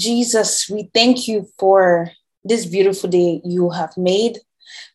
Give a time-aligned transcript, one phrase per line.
[0.00, 2.10] Jesus, we thank you for
[2.42, 4.38] this beautiful day you have made.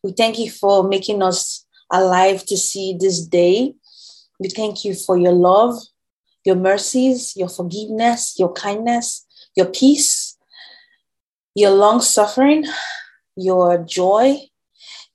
[0.04, 3.76] We thank you for making us alive to see this day.
[4.40, 5.76] We thank you for your love,
[6.44, 10.38] your mercies, your forgiveness, your kindness, your peace,
[11.53, 12.66] your long suffering,
[13.38, 14.38] your joy.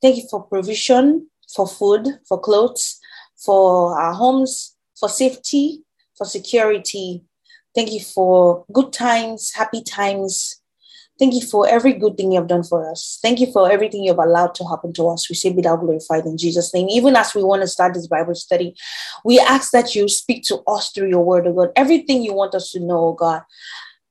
[0.01, 3.01] Thank you for provision, for food, for clothes,
[3.45, 5.83] for our homes, for safety,
[6.17, 7.25] for security.
[7.75, 10.61] Thank you for good times, happy times.
[11.19, 13.19] Thank you for every good thing you have done for us.
[13.21, 15.29] Thank you for everything you've allowed to happen to us.
[15.29, 16.89] We say, Be thou glorified in Jesus' name.
[16.89, 18.75] Even as we want to start this Bible study,
[19.25, 21.73] we ask that you speak to us through your word, oh God.
[21.77, 23.43] Everything you want us to know, God.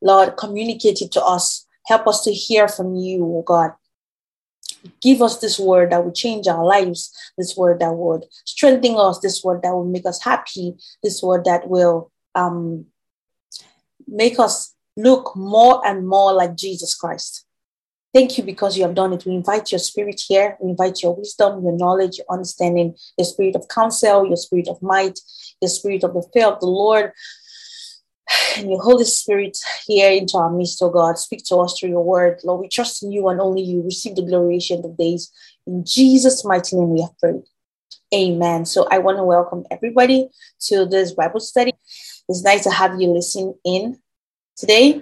[0.01, 1.65] Lord, communicate it to us.
[1.87, 3.71] Help us to hear from you, God.
[5.01, 9.19] Give us this word that will change our lives, this word that would strengthen us,
[9.19, 12.85] this word that will make us happy, this word that will um,
[14.11, 17.45] make us look more and more like Jesus Christ.
[18.13, 19.25] Thank you because you have done it.
[19.25, 20.57] We invite your spirit here.
[20.59, 24.81] We invite your wisdom, your knowledge, your understanding, your spirit of counsel, your spirit of
[24.81, 25.19] might,
[25.61, 27.11] your spirit of the fear of the Lord,
[28.57, 31.17] and your Holy Spirit here into our midst, oh God.
[31.19, 32.39] Speak to us through your word.
[32.43, 33.83] Lord, we trust in you and only you.
[33.83, 35.31] Receive the glory of days.
[35.67, 37.43] In Jesus' mighty name we have prayed.
[38.13, 38.65] Amen.
[38.65, 40.29] So I want to welcome everybody
[40.61, 41.73] to this Bible study.
[42.29, 43.99] It's nice to have you listen in
[44.55, 45.01] today.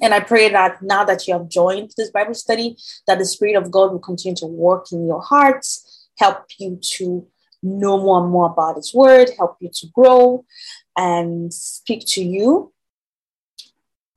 [0.00, 3.56] And I pray that now that you have joined this Bible study, that the Spirit
[3.56, 7.26] of God will continue to work in your hearts, help you to
[7.62, 10.42] know more and more about His Word, help you to grow
[10.96, 12.72] and speak to you.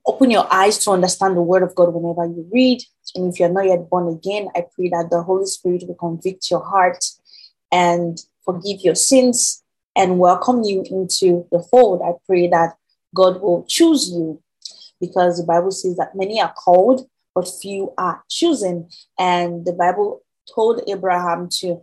[0.06, 2.82] Open your eyes to understand the Word of God whenever you read.
[3.14, 6.50] And if you're not yet born again, I pray that the Holy Spirit will convict
[6.50, 7.04] your heart
[7.70, 9.59] and forgive your sins
[9.96, 12.02] and welcome you into the fold.
[12.02, 12.76] I pray that
[13.14, 14.42] God will choose you
[15.00, 18.88] because the Bible says that many are called, but few are chosen.
[19.18, 20.22] And the Bible
[20.54, 21.80] told Abraham to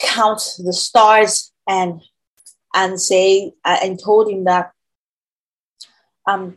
[0.00, 2.02] count the stars and
[2.74, 4.72] and say uh, and told him that
[6.26, 6.56] um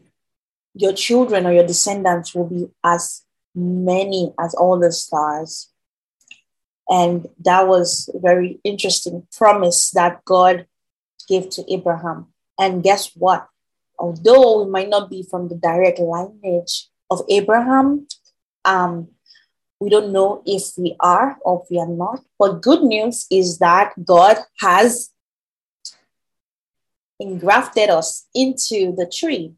[0.74, 3.24] your children or your descendants will be as
[3.56, 5.70] many as all the stars
[6.90, 10.66] and that was a very interesting promise that god
[11.28, 12.28] gave to abraham
[12.60, 13.48] and guess what
[14.00, 18.08] although we might not be from the direct lineage of Abraham,
[18.66, 19.10] um,
[19.80, 22.20] we don't know if we are or if we are not.
[22.40, 25.12] But good news is that God has
[27.20, 29.54] engrafted us into the tree,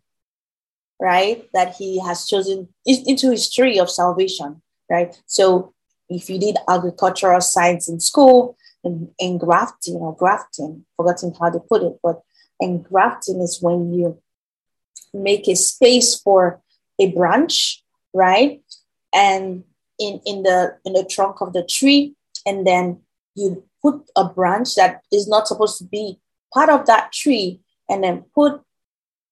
[1.00, 1.48] right?
[1.54, 5.20] That He has chosen into His tree of salvation, right?
[5.26, 5.74] So
[6.10, 11.84] if you did agricultural science in school, and engrafting or grafting, forgotten how to put
[11.84, 12.22] it, but
[12.60, 14.22] engrafting is when you
[15.14, 16.62] make a space for
[17.00, 18.62] a branch, right?
[19.14, 19.64] And
[20.00, 22.16] in, in the in the trunk of the tree,
[22.46, 23.02] and then
[23.34, 26.20] you put a branch that is not supposed to be
[26.54, 28.62] part of that tree, and then put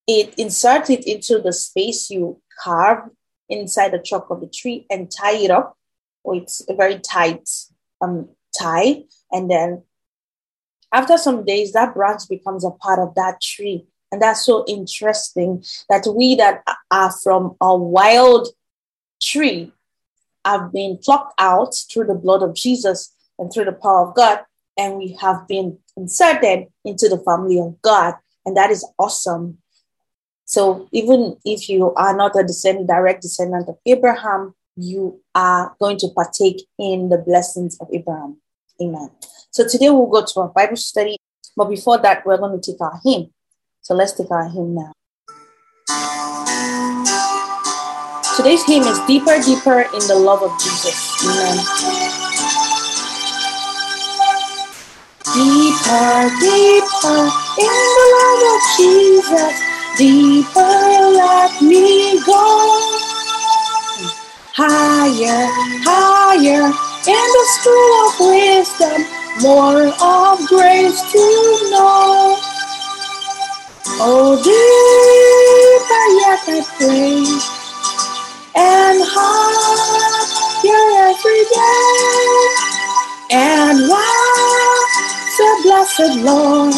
[0.07, 3.09] it, insert it into the space you carve
[3.49, 5.77] inside the trunk of the tree and tie it up.
[6.25, 7.49] Oh, it's a very tight
[8.01, 9.03] um, tie.
[9.33, 9.83] And then
[10.93, 13.87] after some days, that branch becomes a part of that tree.
[14.11, 18.47] And that's so interesting that we that are from a wild
[19.19, 19.73] tree
[20.45, 24.41] have been plucked out through the blood of Jesus and through the power of God,
[24.77, 28.13] and we have been inserted into the family of God.
[28.45, 29.57] And that is awesome.
[30.45, 35.97] So even if you are not a descendant, direct descendant of Abraham, you are going
[35.97, 38.37] to partake in the blessings of Abraham.
[38.81, 39.11] Amen.
[39.51, 41.17] So today we'll go to our Bible study.
[41.55, 43.31] But before that, we're going to take our hymn.
[43.81, 44.91] So let's take our hymn now.
[48.35, 51.23] Today's hymn is Deeper, Deeper in the Love of Jesus.
[51.23, 51.57] Amen.
[55.33, 57.29] Deeper, deeper
[57.59, 59.55] in the love of Jesus.
[59.97, 62.43] Deeper, let me go.
[64.55, 65.47] Higher,
[65.85, 69.05] higher in the school of wisdom.
[69.41, 72.37] More of grace to know.
[73.99, 77.23] Oh, deeper yet I pray,
[78.55, 84.93] and higher every day, and watch
[85.37, 86.75] the blessed Lord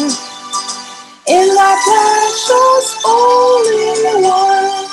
[1.28, 4.86] in thy precious holy one.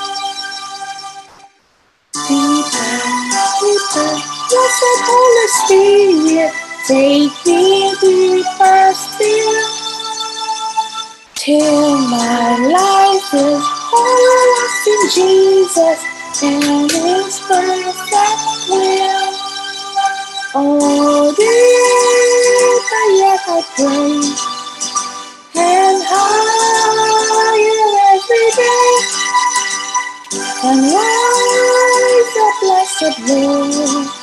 [2.27, 3.01] Deeper,
[3.61, 4.22] deeper,
[4.53, 6.53] blessed Holy Spirit,
[6.85, 9.65] take me deeper still
[11.33, 13.63] till my life is
[13.97, 15.99] everlasting in Jesus
[16.43, 19.33] and His perfect will.
[20.55, 24.21] Oh, deeper yet I pray,
[25.61, 27.01] and higher
[28.13, 28.93] every day,
[30.69, 34.22] and rise the blessed Lord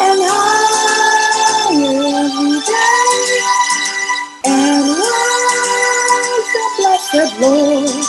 [0.00, 3.40] and higher every day,
[4.46, 8.04] and rise the blessed Lord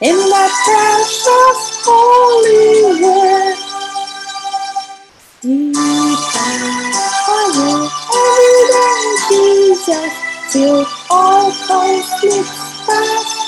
[0.00, 3.56] in that precious holy word.
[9.28, 10.12] Jesus
[10.52, 13.42] till all conflicts past.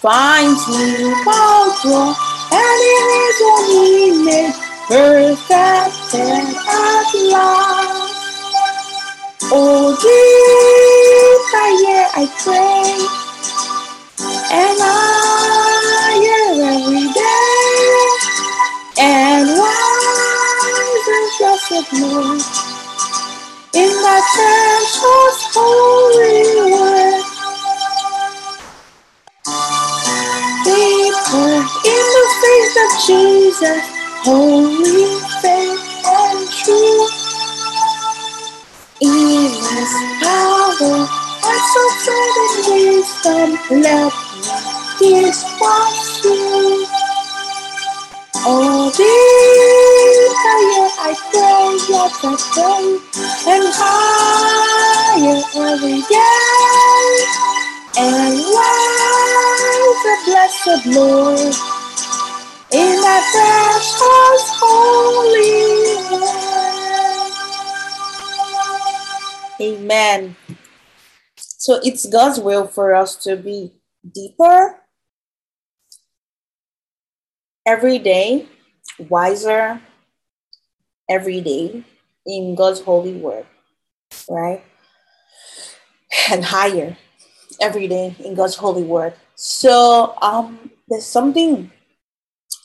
[0.00, 2.14] Finds me powerful
[2.52, 8.26] and it is what he perfect and at last.
[9.52, 12.98] Oh, deeper, yeah, I pray,
[14.52, 17.96] and higher every day,
[18.98, 22.42] and rise and blessed Lord
[23.74, 27.24] in my precious holy word.
[30.64, 33.95] Deeper in the face of Jesus,
[34.26, 37.08] holy faith and true.
[39.00, 39.92] His
[40.22, 41.08] power
[41.46, 43.50] and so certain wisdom,
[43.82, 44.12] let
[44.98, 45.44] His
[46.22, 46.86] true.
[48.48, 57.26] Oh, deeper, yeah, I pray, yes, I pray, and higher every day,
[57.98, 61.75] and rise the blessed Lord
[62.72, 66.56] in that precious holy word.
[69.60, 70.36] Amen.
[71.36, 73.72] So it's God's will for us to be
[74.14, 74.80] deeper
[77.64, 78.46] every day,
[78.98, 79.80] wiser
[81.08, 81.84] every day
[82.26, 83.46] in God's holy word,
[84.28, 84.64] right?
[86.30, 86.96] And higher
[87.60, 89.14] every day in God's holy word.
[89.34, 91.70] So um there's something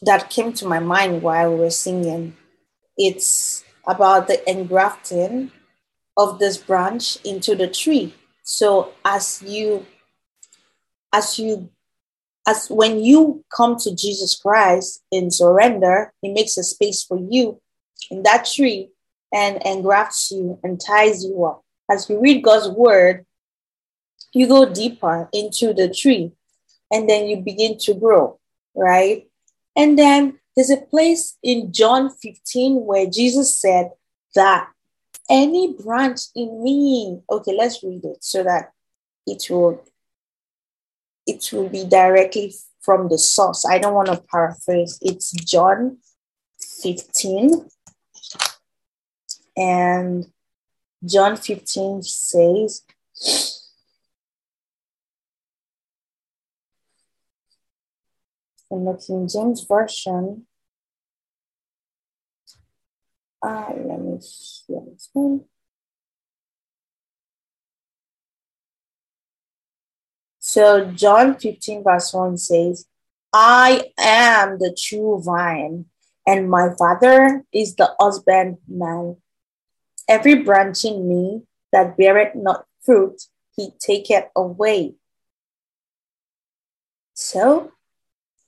[0.02, 2.36] that came to my mind while we were singing.
[2.98, 5.52] It's about the engrafting
[6.18, 8.14] of this branch into the tree.
[8.44, 9.86] So as you
[11.14, 11.70] as you
[12.48, 17.62] as when you come to Jesus Christ in surrender, He makes a space for you
[18.10, 18.90] in that tree
[19.34, 21.64] and engrafts you and ties you up.
[21.90, 23.26] As you read God's word,
[24.34, 26.32] you go deeper into the tree
[26.92, 28.40] and then you begin to grow,
[28.76, 29.28] right?
[29.76, 33.92] And then there's a place in John 15 where Jesus said
[34.36, 34.70] that
[35.30, 38.72] any branch in me, okay, let's read it so that
[39.26, 39.82] it will
[41.28, 43.66] it will be directly from the source.
[43.66, 44.98] I don't want to paraphrase.
[45.02, 45.98] It's John
[46.82, 47.70] 15.
[49.56, 50.26] And
[51.06, 52.84] John 15 says,
[58.72, 60.46] in the King James Version,
[63.44, 65.42] uh, let me see this one.
[70.40, 72.86] So John 15, verse 1 says,
[73.34, 75.86] I am the true vine,
[76.28, 79.18] and my father is the husbandman.
[80.10, 83.22] Every branch in me that beareth not fruit,
[83.56, 84.96] he taketh away.
[87.14, 87.72] So,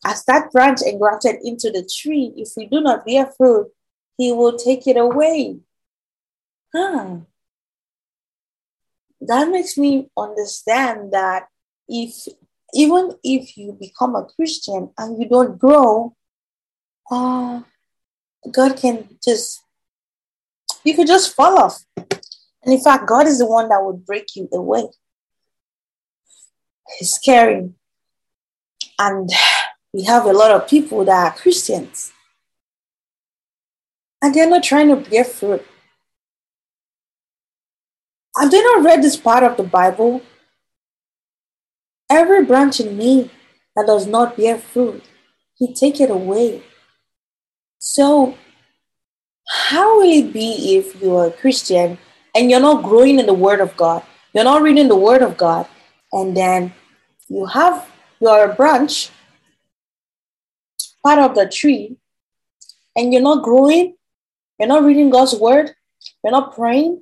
[0.06, 3.72] as that branch engrafted into the tree, if we do not bear fruit,
[4.18, 5.60] he will take it away.
[6.74, 7.18] Huh.
[9.22, 11.48] That makes me understand that
[11.88, 12.28] if
[12.74, 16.16] even if you become a Christian and you don't grow,
[17.10, 17.62] uh,
[18.52, 19.62] God can just
[20.84, 21.86] you could just fall off.
[21.96, 24.86] And in fact, God is the one that would break you away.
[27.00, 27.72] It's scary.
[29.00, 29.30] And
[29.94, 32.12] we have a lot of people that are Christians.
[34.22, 35.66] And they're not trying to bear fruit.
[38.38, 40.22] Have they not read this part of the Bible?
[42.10, 43.30] Every branch in me
[43.76, 45.04] that does not bear fruit,
[45.56, 46.64] he take it away.
[47.78, 48.36] So,
[49.48, 51.98] how will it be if you are a Christian
[52.36, 54.04] and you're not growing in the Word of God?
[54.34, 55.68] You're not reading the Word of God,
[56.12, 56.74] and then
[57.28, 57.88] you have
[58.20, 59.12] your branch,
[61.04, 61.98] part of the tree,
[62.96, 63.96] and you're not growing,
[64.60, 65.72] you're not reading God's Word,
[66.24, 67.02] you're not praying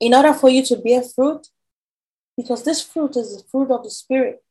[0.00, 1.48] in order for you to bear fruit,
[2.36, 4.42] because this fruit is the fruit of the Spirit.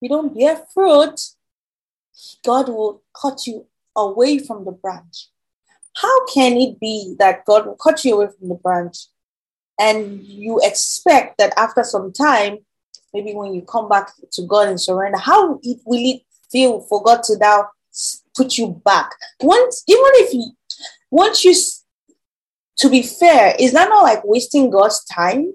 [0.00, 1.20] You don't bear fruit,
[2.44, 5.28] God will cut you away from the branch.
[5.96, 8.96] How can it be that God will cut you away from the branch
[9.78, 12.58] and you expect that after some time,
[13.12, 17.02] maybe when you come back to God and surrender, how it, will it feel for
[17.02, 17.68] God to now
[18.36, 19.10] put you back?
[19.40, 20.52] Once, even if you
[21.10, 21.54] want you
[22.78, 25.52] to be fair, is that not like wasting God's time?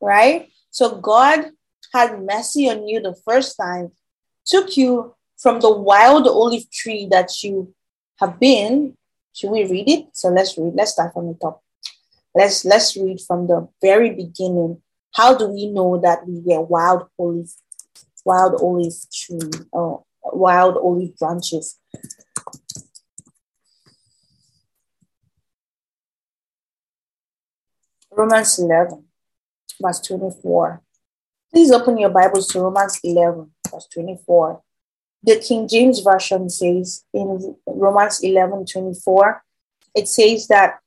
[0.00, 0.50] Right?
[0.70, 1.50] So God
[1.94, 3.92] had mercy on you the first time,
[4.44, 7.74] took you from the wild olive tree that you
[8.20, 8.96] have been.
[9.32, 10.06] Should we read it?
[10.12, 10.74] So let's read.
[10.74, 11.62] Let's start from the top.
[12.34, 14.82] Let's let's read from the very beginning.
[15.14, 17.52] How do we know that we were wild olive,
[18.26, 19.38] wild olive tree,
[19.70, 21.78] or wild olive branches?
[28.10, 29.04] Romans 11,
[29.80, 30.82] verse 24.
[31.52, 34.62] Please open your Bibles to Romans 11, verse 24.
[35.22, 39.42] The King James Version says in Romans 11, 24,
[39.94, 40.78] it says that,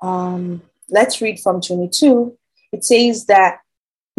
[0.00, 2.36] um, let's read from 22.
[2.72, 3.60] It says that,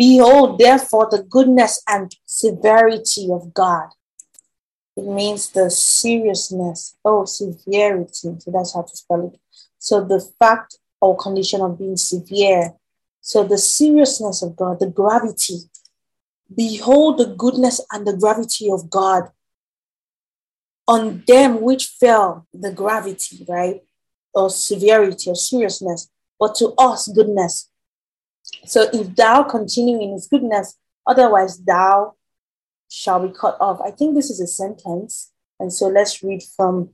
[0.01, 3.89] Behold, therefore, the goodness and severity of God.
[4.97, 8.35] It means the seriousness, oh, severity.
[8.39, 9.39] So that's how to spell it.
[9.77, 12.73] So the fact or condition of being severe
[13.21, 15.59] so the seriousness of God, the gravity.
[16.53, 19.29] Behold the goodness and the gravity of God
[20.87, 23.81] on them which fell, the gravity, right?
[24.33, 27.69] Or severity or seriousness, but to us, goodness.
[28.65, 30.77] So if thou continue in his goodness,
[31.07, 32.15] otherwise thou
[32.89, 33.79] shall be cut off.
[33.83, 35.31] I think this is a sentence.
[35.59, 36.89] And so let's read from.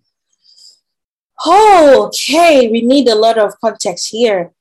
[1.46, 4.52] Oh, okay, we need a lot of context here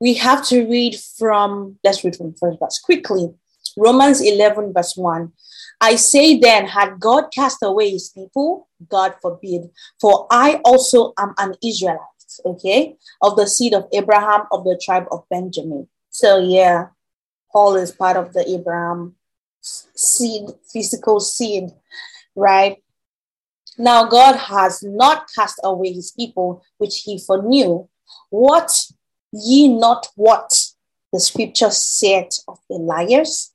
[0.00, 3.30] we have to read from, let's read from first verse quickly.
[3.76, 5.32] Romans 11, verse 1.
[5.80, 8.68] I say then, had God cast away his people?
[8.88, 9.70] God forbid.
[10.00, 12.00] For I also am an Israelite,
[12.44, 15.88] okay, of the seed of Abraham, of the tribe of Benjamin.
[16.20, 16.88] So, yeah,
[17.52, 19.14] Paul is part of the Abraham
[19.60, 21.70] seed, physical seed,
[22.34, 22.82] right?
[23.78, 27.86] Now, God has not cast away his people, which he foreknew.
[28.30, 28.72] What
[29.32, 30.52] ye not what
[31.12, 33.54] the scripture said of Elias?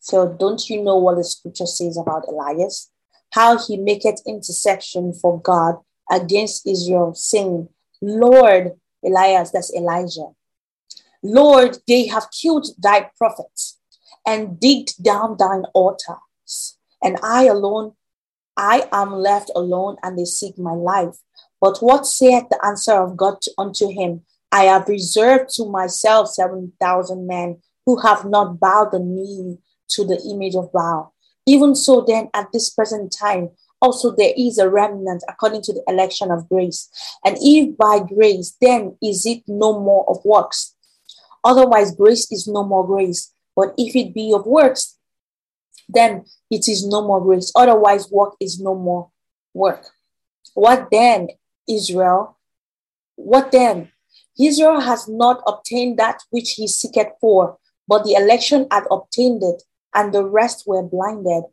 [0.00, 2.90] So don't you know what the scripture says about Elias?
[3.30, 5.76] How he maketh intercession for God
[6.10, 7.68] against Israel, saying,
[8.00, 8.72] Lord,
[9.04, 10.32] Elias, that's Elijah.
[11.22, 13.78] Lord, they have killed thy prophets
[14.26, 16.78] and digged down thine altars.
[17.02, 17.94] And I alone,
[18.56, 21.16] I am left alone, and they seek my life.
[21.60, 24.22] But what saith the answer of God unto him?
[24.50, 29.58] I have reserved to myself 7,000 men who have not bowed the knee
[29.90, 31.14] to the image of Baal.
[31.46, 33.50] Even so, then, at this present time,
[33.80, 36.88] also there is a remnant according to the election of grace.
[37.24, 40.71] And if by grace, then is it no more of works?
[41.44, 43.32] Otherwise, grace is no more grace.
[43.54, 44.98] But if it be of works,
[45.88, 47.52] then it is no more grace.
[47.54, 49.10] Otherwise, work is no more
[49.52, 49.86] work.
[50.54, 51.28] What then,
[51.68, 52.38] Israel?
[53.16, 53.90] What then?
[54.40, 59.62] Israel has not obtained that which he seeketh for, but the election had obtained it,
[59.94, 61.44] and the rest were blinded.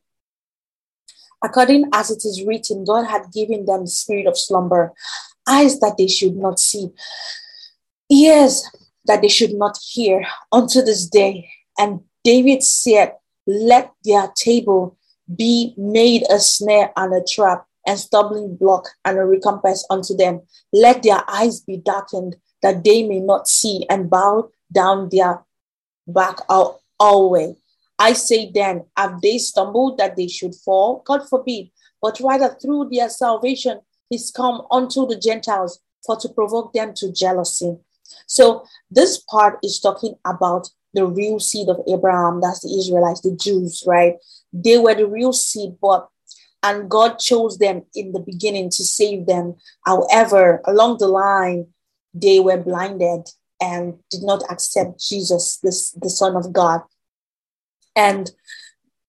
[1.43, 4.93] According as it is written, God had given them the spirit of slumber,
[5.47, 6.89] eyes that they should not see,
[8.09, 8.63] ears
[9.09, 11.49] that they should not hear unto this day.
[11.79, 13.13] And David said,
[13.47, 14.97] Let their table
[15.35, 20.41] be made a snare and a trap, and stumbling block and a recompense unto them.
[20.71, 25.43] Let their eyes be darkened that they may not see and bow down their
[26.05, 27.55] back out always.
[27.97, 31.01] I say then, have they stumbled that they should fall?
[31.05, 33.79] God forbid, but rather through their salvation
[34.11, 37.77] is come unto the Gentiles for to provoke them to jealousy.
[38.27, 42.41] So this part is talking about the real seed of Abraham.
[42.41, 44.15] That's the Israelites, the Jews, right?
[44.51, 46.09] They were the real seed, but
[46.61, 49.55] and God chose them in the beginning to save them.
[49.85, 51.67] However, along the line,
[52.13, 53.29] they were blinded
[53.61, 56.81] and did not accept Jesus, this, the Son of God.
[57.95, 58.31] And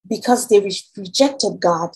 [0.09, 1.91] because they re- rejected God,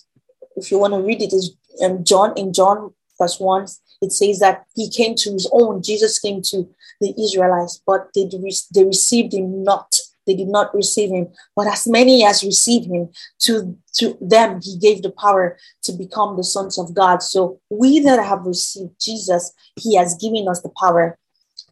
[0.55, 3.65] if you want to read it, is um, John in John verse 1,
[4.01, 6.67] it says that he came to his own, Jesus came to
[7.01, 8.29] the Israelites, but they,
[8.73, 9.95] they received him not.
[10.27, 11.27] They did not receive him.
[11.55, 13.09] But as many as received him,
[13.41, 17.21] to, to them he gave the power to become the sons of God.
[17.21, 21.19] So we that have received Jesus, he has given us the power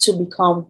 [0.01, 0.67] to become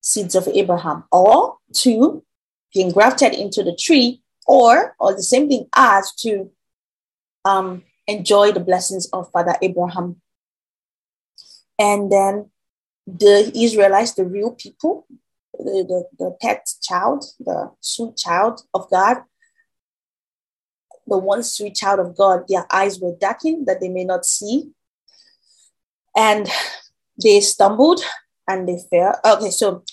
[0.00, 2.24] seeds of Abraham or to
[2.72, 6.50] be engrafted into the tree or or the same thing as to
[7.44, 10.20] um, enjoy the blessings of Father Abraham.
[11.78, 12.50] And then
[13.06, 15.06] the Israelites, the real people,
[15.52, 19.18] the, the, the pet child, the sweet child of God,
[21.06, 24.70] the one sweet child of God, their eyes were darkened that they may not see.
[26.16, 26.48] And
[27.22, 28.00] they stumbled
[28.48, 29.18] and they fell.
[29.24, 29.84] Okay, so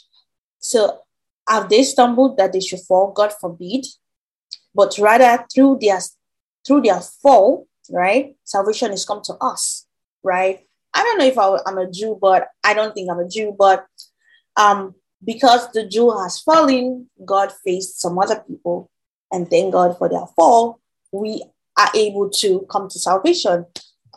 [0.60, 1.02] so
[1.48, 3.12] have they stumbled that they should fall?
[3.12, 3.86] God forbid.
[4.74, 6.00] But rather through their
[6.66, 8.36] through their fall, right?
[8.44, 9.86] Salvation is come to us,
[10.24, 10.66] right?
[10.94, 13.56] I don't know if I, am a Jew, but I don't think I'm a Jew.
[13.58, 13.86] But
[14.56, 18.90] um, because the Jew has fallen, God faced some other people,
[19.32, 20.80] and thank God for their fall,
[21.12, 21.44] we
[21.78, 23.66] are able to come to salvation.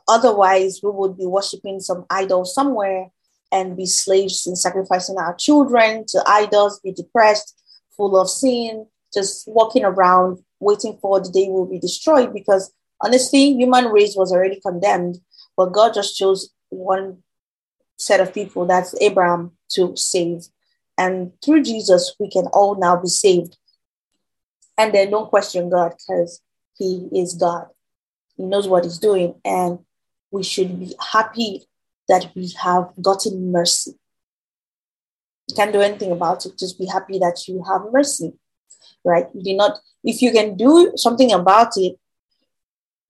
[0.07, 3.09] Otherwise, we would be worshiping some idol somewhere
[3.51, 7.55] and be slaves and sacrificing our children to idols, be depressed,
[7.97, 13.55] full of sin, just walking around waiting for the day we'll be destroyed because honestly,
[13.55, 15.19] human race was already condemned,
[15.57, 17.23] but God just chose one
[17.97, 20.47] set of people, that's Abraham, to save.
[20.97, 23.57] And through Jesus, we can all now be saved.
[24.77, 26.41] And then don't question God because
[26.77, 27.67] He is God.
[28.37, 29.35] He knows what He's doing.
[29.45, 29.81] And
[30.31, 31.67] we should be happy
[32.09, 33.93] that we have gotten mercy.
[35.49, 36.59] You can't do anything about it.
[36.59, 38.35] Just be happy that you have mercy,
[39.05, 39.27] right?
[39.35, 41.97] You did not, if you can do something about it,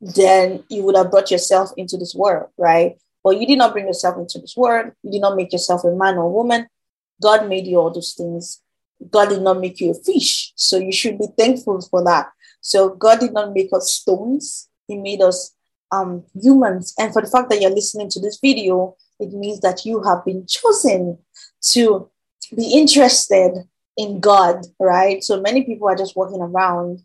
[0.00, 2.96] then you would have brought yourself into this world, right?
[3.24, 4.92] But you did not bring yourself into this world.
[5.02, 6.68] You did not make yourself a man or woman.
[7.20, 8.62] God made you all those things.
[9.10, 10.52] God did not make you a fish.
[10.56, 12.30] So you should be thankful for that.
[12.60, 14.68] So God did not make us stones.
[14.86, 15.54] He made us
[15.90, 16.94] um, humans.
[16.98, 20.24] And for the fact that you're listening to this video, it means that you have
[20.24, 21.18] been chosen
[21.70, 22.08] to
[22.54, 23.52] be interested
[23.96, 25.22] in God, right?
[25.22, 27.00] So many people are just walking around,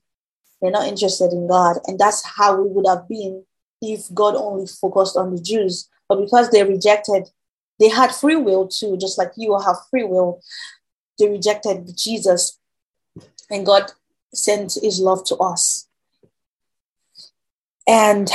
[0.64, 1.80] they're not interested in God.
[1.88, 3.44] And that's how we would have been
[3.82, 5.90] if God only focused on the Jews.
[6.08, 7.28] But because they rejected,
[7.82, 10.42] they had free will too, just like you have free will.
[11.20, 12.60] They rejected Jesus,
[13.52, 13.92] and God
[14.34, 15.90] sent his love to us.
[17.86, 18.32] And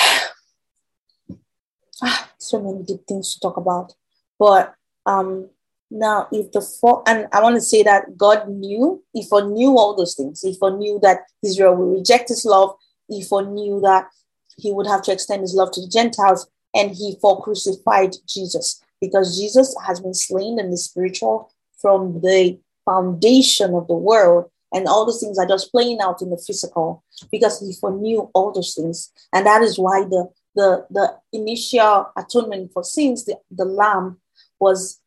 [2.02, 3.94] ah, so many deep things to talk about.
[4.38, 4.74] But
[5.06, 5.48] um,
[5.90, 9.96] now, if the four, and I want to say that God knew, he knew all
[9.96, 12.74] those things, he knew that Israel would reject his love,
[13.08, 14.08] he knew that
[14.56, 18.82] he would have to extend his love to the Gentiles, and he for crucified Jesus
[19.00, 24.50] because Jesus has been slain in the spiritual from the foundation of the world.
[24.74, 28.52] And all those things are just playing out in the physical because he foreknew all
[28.52, 29.10] those things.
[29.32, 34.18] And that is why the the the initial atonement for sins, the, the lamb
[34.60, 35.00] was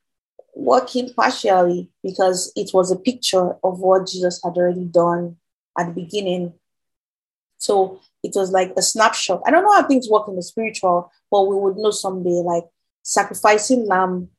[0.61, 5.37] working partially because it was a picture of what Jesus had already done
[5.77, 6.53] at the beginning.
[7.57, 9.41] So it was like a snapshot.
[9.45, 12.65] I don't know how things work in the spiritual, but we would know someday like
[13.01, 14.29] sacrificing lamb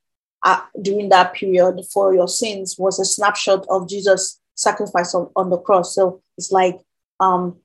[0.44, 5.50] uh, during that period for your sins was a snapshot of Jesus' sacrifice on, on
[5.50, 5.94] the cross.
[5.94, 6.80] So it's like
[7.18, 7.56] um,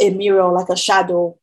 [0.00, 1.36] a mirror, like a shadow,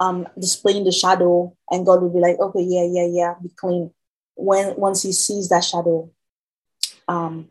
[0.00, 3.92] um, displaying the shadow, and God will be like, okay, yeah, yeah, yeah, be clean
[4.38, 6.10] when once he sees that shadow
[7.08, 7.48] um,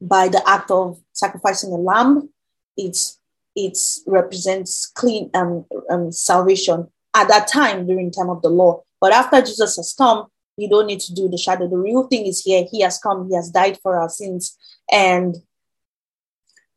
[0.00, 2.30] by the act of sacrificing a lamb
[2.76, 3.18] it's
[3.56, 8.80] it represents clean um, um, salvation at that time during time of the law.
[9.00, 11.68] But after jesus has come you don't need to do the shadow.
[11.68, 12.66] The real thing is here.
[12.70, 13.28] He has come.
[13.28, 14.58] He has died for our sins.
[14.90, 15.36] And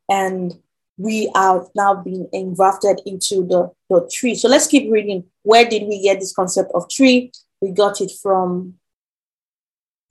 [0.08, 0.54] and
[0.96, 4.36] we are now being engrafted into the, the tree.
[4.36, 5.24] So let's keep reading.
[5.42, 7.32] Where did we get this concept of tree?
[7.60, 8.74] We got it from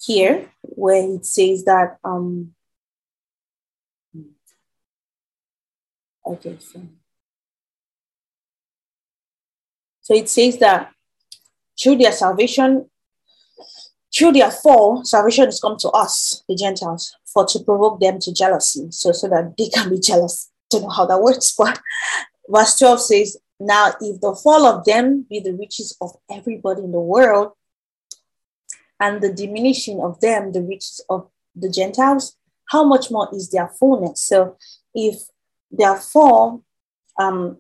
[0.02, 2.54] here where it says that um
[6.26, 6.82] okay so,
[10.02, 10.92] so it says that
[11.80, 12.90] through their salvation
[14.14, 18.34] through their fall salvation has come to us the gentiles for to provoke them to
[18.34, 18.88] jealousy.
[18.92, 20.50] So so that they can be jealous.
[20.70, 21.80] Don't know how that works but
[22.50, 26.92] verse 12 says now if the fall of them be the riches of everybody in
[26.92, 27.52] the world
[29.02, 32.38] and the diminishing of them, the riches of the Gentiles,
[32.70, 34.22] how much more is their fullness?
[34.22, 34.58] So
[34.94, 35.16] if
[35.72, 36.00] their
[37.20, 37.58] um,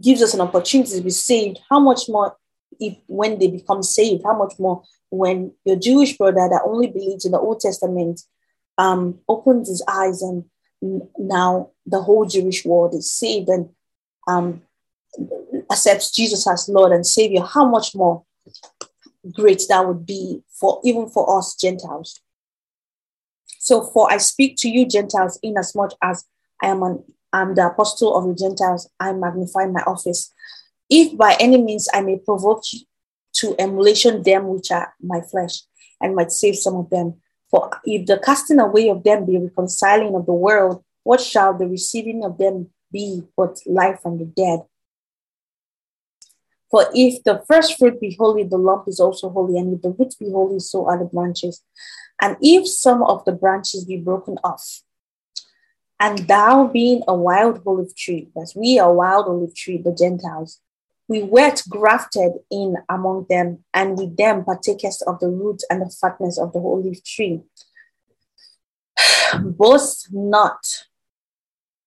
[0.00, 2.36] gives us an opportunity to be saved, how much more
[2.80, 7.24] if when they become saved, how much more when your Jewish brother that only believes
[7.26, 8.22] in the Old Testament
[8.78, 10.44] um, opens his eyes and
[11.18, 13.68] now the whole Jewish world is saved and
[14.26, 14.62] um,
[15.70, 18.24] accepts Jesus as Lord and Savior, how much more
[19.30, 22.20] great that would be for even for us Gentiles.
[23.58, 26.24] So, for I speak to you Gentiles, inasmuch as
[26.62, 30.32] I am an I'm the apostle of the Gentiles, I magnify my office.
[30.90, 32.62] If by any means I may provoke
[33.34, 35.62] to emulation them which are my flesh,
[36.02, 37.20] and might save some of them.
[37.50, 41.66] For if the casting away of them be reconciling of the world, what shall the
[41.66, 44.60] receiving of them be but life from the dead?
[46.72, 49.90] For if the first fruit be holy, the lump is also holy, and if the
[49.90, 51.62] root be holy, so are the branches.
[52.20, 54.80] And if some of the branches be broken off,
[56.00, 60.60] and thou being a wild olive tree, as we are wild olive tree, the Gentiles,
[61.08, 65.94] we were grafted in among them, and with them partakest of the root and the
[66.00, 67.42] fatness of the olive tree.
[69.42, 70.86] Boast not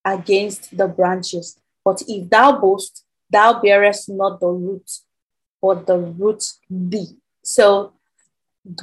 [0.06, 4.90] against the branches, but if thou boast, thou bearest not the root,
[5.62, 7.18] but the root thee.
[7.44, 7.94] So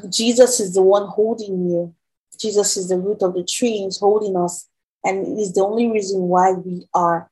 [0.09, 1.95] Jesus is the one holding you.
[2.39, 4.69] Jesus is the root of the tree, he's holding us,
[5.05, 7.29] and is the only reason why we are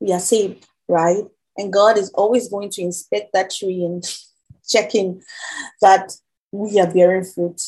[0.00, 1.24] we are saved, right?
[1.56, 4.02] And God is always going to inspect that tree and
[4.68, 5.22] checking
[5.80, 6.12] that
[6.50, 7.60] we are bearing fruit.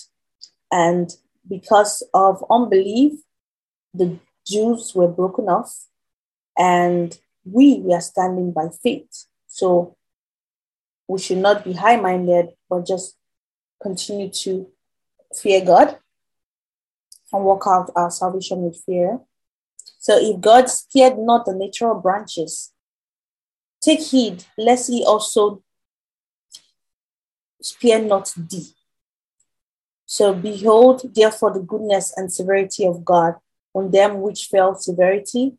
[0.72, 1.14] And
[1.48, 3.12] because of unbelief,
[3.92, 5.86] the Jews were broken off,
[6.58, 9.26] and we, we are standing by faith.
[9.46, 9.96] So
[11.08, 13.16] we should not be high minded, but just
[13.82, 14.68] continue to
[15.34, 15.98] fear God
[17.32, 19.20] and work out our salvation with fear.
[19.98, 22.72] So if God spared not the natural branches,
[23.80, 25.62] take heed lest he also
[27.60, 28.74] spare not thee.
[30.06, 33.34] So behold, therefore, the goodness and severity of God
[33.74, 35.54] on them which fell severity,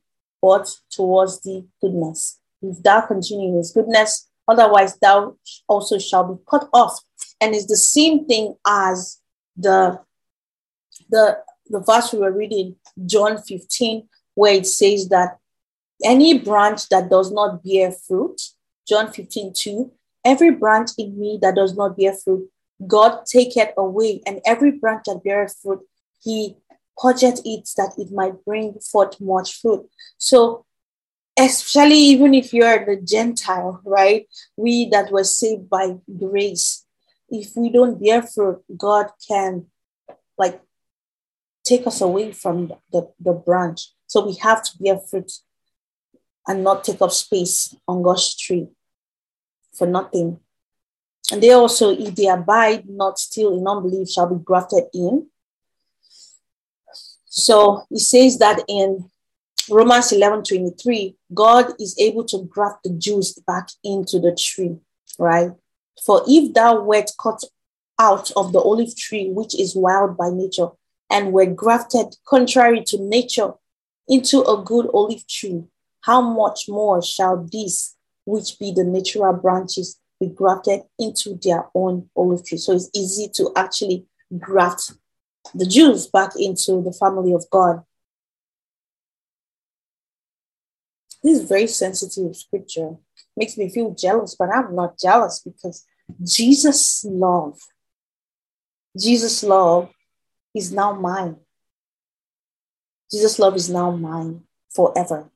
[0.45, 2.39] but towards the goodness.
[2.61, 6.99] If thou continue in his goodness, otherwise thou also shall be cut off.
[7.41, 9.19] And it's the same thing as
[9.57, 9.99] the
[11.09, 11.39] the
[11.73, 12.75] the verse we were reading,
[13.07, 15.39] John 15, where it says that
[16.03, 18.39] any branch that does not bear fruit,
[18.87, 19.91] John 15, 2,
[20.23, 22.47] every branch in me that does not bear fruit,
[22.85, 24.21] God take it away.
[24.27, 25.81] And every branch that beareth fruit,
[26.21, 26.55] he
[26.97, 29.89] purgeth it that it might bring forth much fruit.
[30.17, 30.65] So,
[31.37, 34.27] especially even if you're the Gentile, right?
[34.55, 36.85] We that were saved by grace,
[37.29, 39.65] if we don't bear fruit, God can
[40.37, 40.61] like
[41.65, 43.91] take us away from the, the branch.
[44.07, 45.31] So we have to bear fruit
[46.47, 48.67] and not take up space on God's tree
[49.73, 50.39] for nothing.
[51.31, 55.27] And they also, if they abide not still in unbelief, shall be grafted in.
[57.35, 59.09] So he says that in
[59.69, 64.77] Romans 11 23, God is able to graft the Jews back into the tree,
[65.19, 65.51] right?
[66.05, 67.43] For if thou wert cut
[67.99, 70.69] out of the olive tree, which is wild by nature,
[71.09, 73.51] and were grafted contrary to nature
[74.07, 75.63] into a good olive tree,
[76.01, 77.95] how much more shall these,
[78.25, 82.57] which be the natural branches, be grafted into their own olive tree?
[82.57, 84.05] So it's easy to actually
[84.39, 84.93] graft
[85.53, 87.83] the Jews back into the family of God.
[91.23, 92.95] This is very sensitive scripture.
[93.35, 95.85] Makes me feel jealous, but I'm not jealous because
[96.23, 97.59] Jesus' love,
[98.97, 99.91] Jesus' love
[100.53, 101.37] is now mine.
[103.11, 105.29] Jesus' love is now mine forever.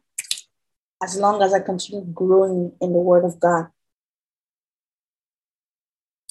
[1.02, 3.68] As long as I continue growing in the Word of God.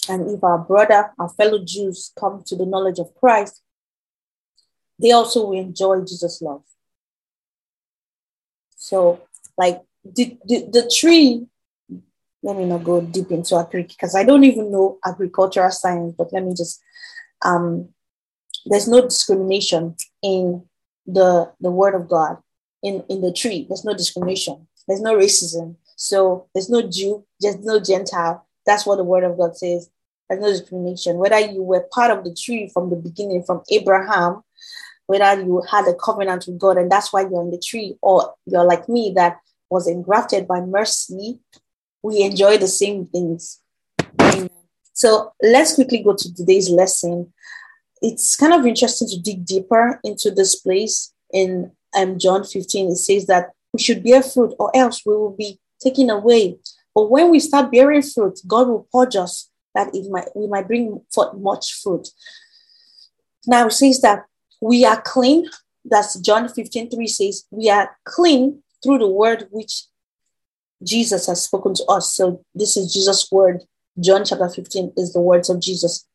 [0.09, 3.63] And if our brother, our fellow Jews come to the knowledge of Christ,
[4.99, 6.63] they also will enjoy Jesus' love.
[8.77, 9.21] So,
[9.57, 11.47] like the, the, the tree,
[12.43, 16.33] let me not go deep into agriculture because I don't even know agricultural science, but
[16.33, 16.81] let me just
[17.45, 17.89] um,
[18.67, 20.65] there's no discrimination in
[21.07, 22.39] the the word of God
[22.83, 23.67] in in the tree.
[23.69, 24.69] There's no discrimination.
[24.87, 25.77] There's no racism.
[25.97, 28.47] So there's no Jew, there's no Gentile.
[28.65, 29.91] That's what the word of God says.
[30.29, 31.17] There's no discrimination.
[31.17, 34.43] Whether you were part of the tree from the beginning, from Abraham,
[35.09, 38.35] whether you had a covenant with God and that's why you're in the tree, or
[38.47, 41.41] you're like me that was engrafted by mercy,
[42.03, 43.61] we enjoy the same things.
[44.93, 47.33] So let's quickly go to today's lesson
[48.03, 52.91] it's kind of interesting to dig deeper into this place in um, John 15.
[52.91, 56.59] It says that We should bear fruit, or else we will be taken away.
[56.95, 60.67] But when we start bearing fruit, God will purge us that it might, we might
[60.67, 62.09] bring forth much fruit.
[63.47, 64.25] Now it says that
[64.61, 65.49] we are clean.
[65.85, 69.85] That's John 15 3 says, We are clean through the word which
[70.83, 72.13] Jesus has spoken to us.
[72.13, 73.63] So this is Jesus' word.
[74.01, 76.07] John chapter 15 is the words of Jesus.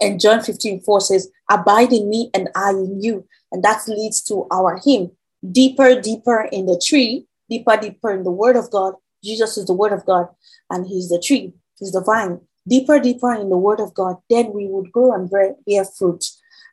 [0.00, 3.26] And John 15 4 says, Abide in me and I in you.
[3.50, 5.12] And that leads to our hymn
[5.52, 8.94] deeper, deeper in the tree, deeper, deeper in the word of God.
[9.22, 10.28] Jesus is the word of God,
[10.70, 12.40] and he's the tree, he's the vine.
[12.68, 16.24] Deeper, deeper in the word of God, then we would grow and bear, fruit.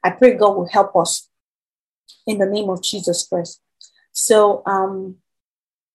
[0.03, 1.29] I pray God will help us
[2.27, 3.61] in the name of Jesus Christ.
[4.11, 5.17] So, um,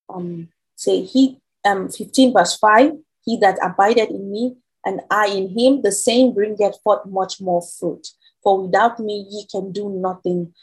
[0.08, 2.92] um, say he, um, 15 verse 5,
[3.24, 7.62] he that abided in me and I in him, the same bringeth forth much more
[7.62, 8.08] fruit.
[8.42, 10.54] For without me ye can do nothing.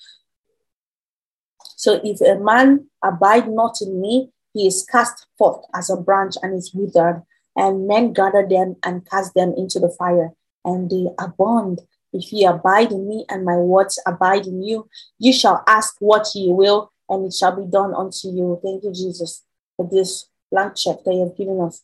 [1.76, 6.36] So if a man abide not in me, he is cast forth as a branch
[6.42, 7.24] and is withered,
[7.56, 10.32] and men gather them and cast them into the fire,
[10.64, 11.82] and they abound.
[12.16, 14.88] If ye abide in me and my words abide in you,
[15.20, 18.60] you shall ask what ye will, and it shall be done unto you.
[18.64, 19.44] Thank you, Jesus,
[19.76, 21.84] for this blank check that you have given us.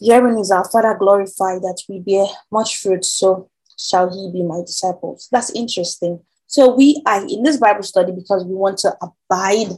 [0.00, 4.60] Herein is our Father glorified that we bear much fruit, so shall he be my
[4.60, 5.28] disciples.
[5.32, 6.20] That's interesting.
[6.46, 9.72] So we are in this Bible study because we want to abide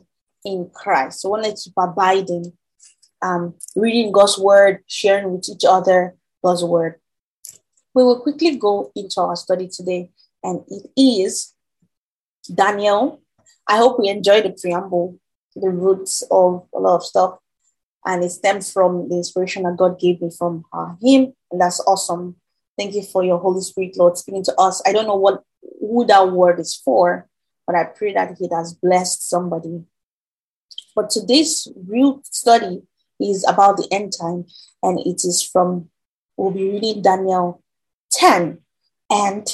[0.45, 1.21] in Christ.
[1.21, 2.53] So we want to abide abiding,
[3.23, 7.01] um, reading God's word, sharing with each other God's word.
[7.95, 10.11] We will quickly go into our study today,
[10.43, 11.55] and it is
[12.53, 13.23] Daniel.
[13.67, 15.19] I hope we enjoy the preamble,
[15.55, 17.39] the roots of a lot of stuff
[18.09, 21.81] and it stems from the inspiration that God gave me from uh, Him, and that's
[21.81, 22.37] awesome.
[22.79, 24.81] Thank you for your Holy Spirit, Lord, speaking to us.
[24.87, 25.43] I don't know what
[25.81, 27.29] who that word is for,
[27.67, 29.83] but I pray that it has blessed somebody.
[30.95, 32.83] But today's real study
[33.21, 34.47] is about the end time,
[34.83, 35.91] and it is from
[36.37, 37.63] we'll be reading Daniel
[38.19, 38.59] 10.
[39.11, 39.47] And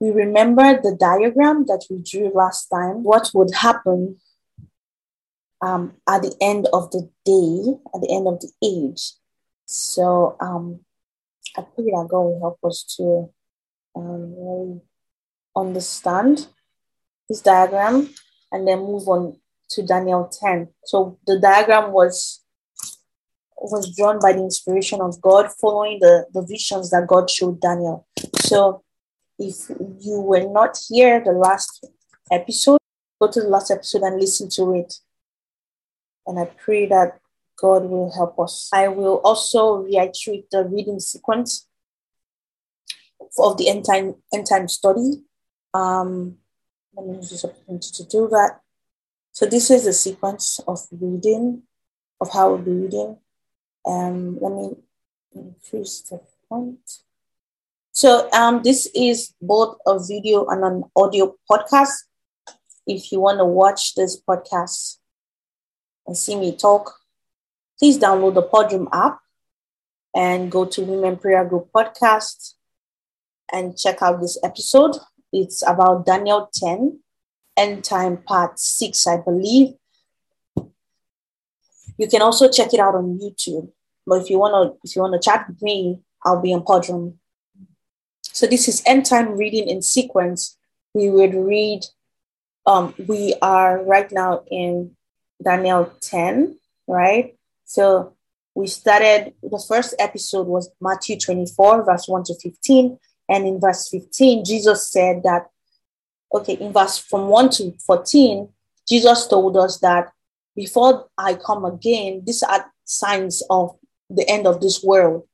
[0.00, 4.18] we remember the diagram that we drew last time, what would happen
[5.62, 9.12] um, at the end of the day, at the end of the age.
[9.64, 10.80] So um,
[11.56, 13.30] I pray that God will help us to
[13.96, 14.82] um,
[15.56, 16.46] understand
[17.28, 18.10] this diagram
[18.52, 20.68] and then move on to Daniel 10.
[20.84, 22.44] So the diagram was
[23.58, 28.06] was drawn by the inspiration of God, following the, the visions that God showed Daniel.
[28.36, 28.82] So
[29.38, 29.68] if
[30.00, 31.86] you were not here the last
[32.30, 32.78] episode,
[33.20, 34.94] go to the last episode and listen to it.
[36.26, 37.18] And I pray that
[37.56, 38.68] God will help us.
[38.72, 41.66] I will also reiterate the reading sequence
[43.38, 45.22] of the end time, end time study.
[45.72, 46.36] Um,
[46.94, 48.60] let me use opportunity to do that.
[49.32, 51.62] So this is the sequence of reading,
[52.20, 53.18] of how we'll be reading.
[53.86, 54.76] Um, let me
[55.34, 56.80] increase the font.
[57.92, 61.94] So um, this is both a video and an audio podcast.
[62.86, 64.98] If you want to watch this podcast,
[66.06, 66.94] and see me talk,
[67.78, 69.20] please download the Podroom app
[70.14, 72.54] and go to Women Prayer Group Podcast
[73.52, 74.96] and check out this episode.
[75.32, 77.00] It's about Daniel 10,
[77.56, 79.74] End Time Part 6, I believe.
[81.98, 83.70] You can also check it out on YouTube.
[84.06, 87.14] But if you wanna if you wanna chat with me, I'll be on Podroom.
[88.22, 90.56] So this is end time reading in sequence.
[90.94, 91.84] We would read
[92.66, 94.96] um, we are right now in
[95.42, 97.36] Daniel 10, right?
[97.64, 98.16] So
[98.54, 102.98] we started, the first episode was Matthew 24, verse 1 to 15.
[103.28, 105.46] And in verse 15, Jesus said that,
[106.34, 108.48] okay, in verse from 1 to 14,
[108.88, 110.12] Jesus told us that
[110.54, 113.76] before I come again, these are signs of
[114.10, 115.26] the end of this world.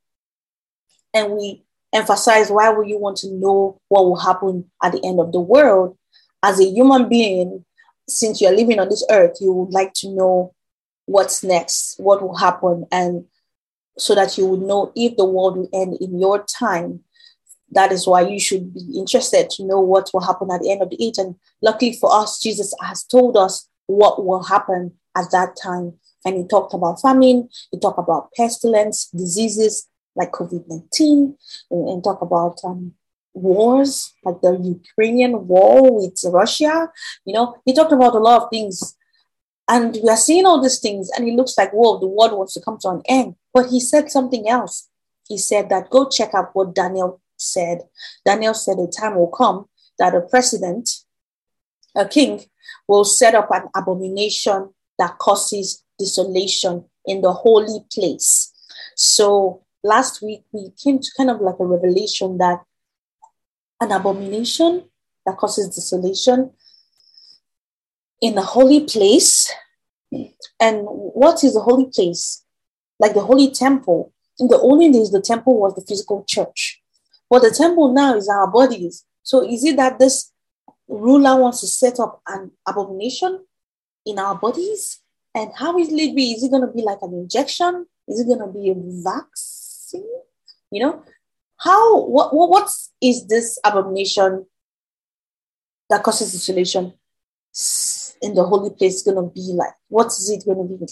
[1.15, 5.21] And we emphasize why would you want to know what will happen at the end
[5.21, 5.97] of the world?
[6.43, 7.65] As a human being,
[8.09, 10.55] since you're living on this earth, you would like to know
[11.07, 13.27] what's next, what will happen, and
[13.99, 17.01] so that you would know if the world will end in your time.
[17.71, 20.83] That is why you should be interested to know what will happen at the end
[20.83, 21.19] of the age.
[21.19, 25.95] And luckily for us, Jesus has told us what will happen at that time.
[26.25, 31.37] And he talked about famine, he talked about pestilence, diseases like COVID 19,
[31.71, 32.93] and, and talk about um,
[33.35, 36.91] wars, like the Ukrainian war with Russia.
[37.25, 38.97] You know, he talked about a lot of things.
[39.69, 42.55] And we are seeing all these things, and it looks like, whoa, the world wants
[42.55, 43.37] to come to an end.
[43.55, 44.89] But he said something else.
[45.29, 47.83] He said that go check out what Daniel said.
[48.25, 49.67] Daniel said a time will come
[49.99, 50.89] that a president
[51.95, 52.45] a king
[52.89, 58.53] will set up an abomination that causes desolation in the holy place.
[58.97, 62.61] So last week we came to kind of like a revelation that
[63.81, 64.85] an abomination
[65.27, 66.51] that causes desolation
[68.21, 69.53] in the holy place.
[70.61, 72.45] And what is the holy place?
[72.99, 74.13] Like the holy temple.
[74.39, 76.81] In the olden days, the temple was the physical church.
[77.29, 79.05] But the temple now is our bodies.
[79.23, 80.33] So is it that this
[80.89, 83.45] ruler wants to set up an abomination
[84.07, 85.02] in our bodies?
[85.35, 86.33] And how will it be?
[86.33, 87.87] Is it going to be like an injection?
[88.07, 90.05] Is it going to be a vaccine?
[90.71, 91.03] You know,
[91.59, 94.47] how, what, what, what is this abomination
[95.89, 96.93] that causes desolation
[98.23, 99.75] in the holy place going to be like?
[99.89, 100.87] What is it going to be?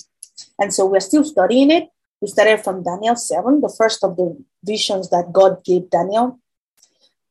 [0.59, 1.89] And so we're still studying it.
[2.21, 6.39] We started from Daniel 7, the first of the visions that God gave Daniel.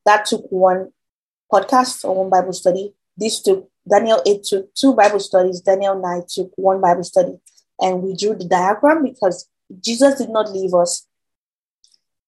[0.04, 0.92] That took one
[1.50, 2.92] podcast or one Bible study.
[3.16, 7.38] These took Daniel 8 took two Bible studies, Daniel 9 took one Bible study.
[7.80, 9.48] And we drew the diagram because
[9.80, 11.06] Jesus did not leave us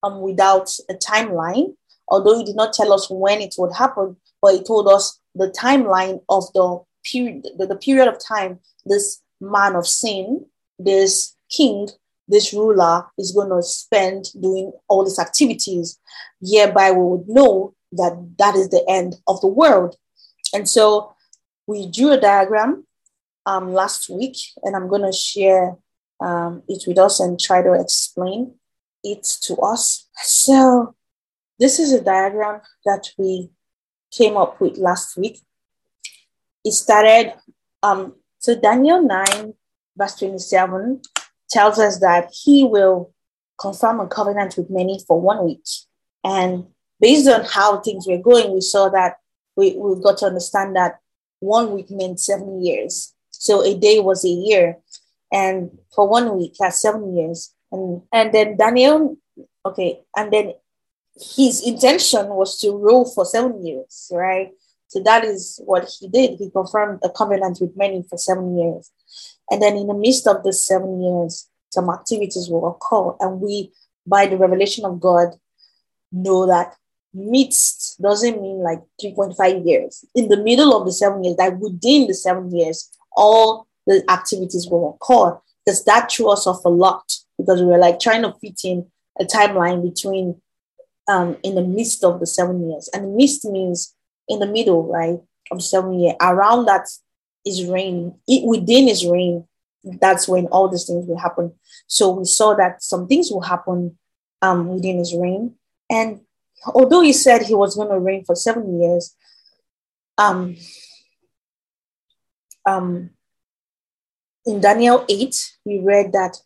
[0.03, 1.75] um, without a timeline,
[2.09, 5.48] although he did not tell us when it would happen, but he told us the
[5.48, 10.46] timeline of the period, the, the period of time this man of sin,
[10.79, 11.88] this king,
[12.29, 15.98] this ruler is going to spend doing all these activities.
[16.42, 19.96] Hereby, we would know that that is the end of the world.
[20.55, 21.12] And so
[21.66, 22.87] we drew a diagram
[23.46, 25.77] um, last week, and I'm going to share
[26.20, 28.55] um, it with us and try to explain
[29.03, 30.09] it to us.
[30.22, 30.94] So,
[31.59, 33.51] this is a diagram that we
[34.11, 35.40] came up with last week.
[36.64, 37.35] It started,
[37.83, 39.55] um, so Daniel 9,
[39.96, 41.03] verse 27
[41.51, 43.12] tells us that he will
[43.61, 45.64] confirm a covenant with many for one week.
[46.25, 46.66] And
[47.01, 49.16] based on how things were going, we saw that
[49.57, 50.98] we, we got to understand that
[51.42, 53.14] one week meant seven years.
[53.31, 54.78] So a day was a year.
[55.33, 57.52] And for one week, that's seven years.
[57.72, 59.16] And, and then Daniel,
[59.66, 60.52] okay, and then
[61.16, 64.50] his intention was to rule for seven years, right?
[64.88, 66.38] So that is what he did.
[66.38, 68.90] He confirmed a covenant with many for seven years.
[69.50, 73.16] And then in the midst of the seven years, some activities will occur.
[73.20, 73.72] And we,
[74.07, 75.28] by the revelation of God,
[76.12, 76.76] know that
[77.14, 80.05] midst doesn't mean like 3.5 years.
[80.15, 84.69] In the middle of the seven years, that within the seven years, all the activities
[84.69, 85.38] will occur.
[85.65, 87.05] Because that threw us off a lot
[87.38, 88.87] because we were like trying to fit in
[89.21, 90.41] a timeline between
[91.09, 92.88] um in the midst of the seven years.
[92.93, 93.95] And the midst means
[94.29, 95.19] in the middle, right?
[95.51, 96.15] Of seven year.
[96.21, 96.88] Around that
[97.45, 98.15] is reign.
[98.27, 99.45] It within is reign.
[99.85, 101.53] That's when all these things will happen.
[101.87, 103.99] So we saw that some things will happen
[104.41, 105.55] um within his reign.
[105.91, 106.21] And
[106.66, 109.14] although he said he was going to reign for seven years,
[110.18, 110.57] um,
[112.66, 113.11] um,
[114.46, 116.37] in Daniel 8, we read that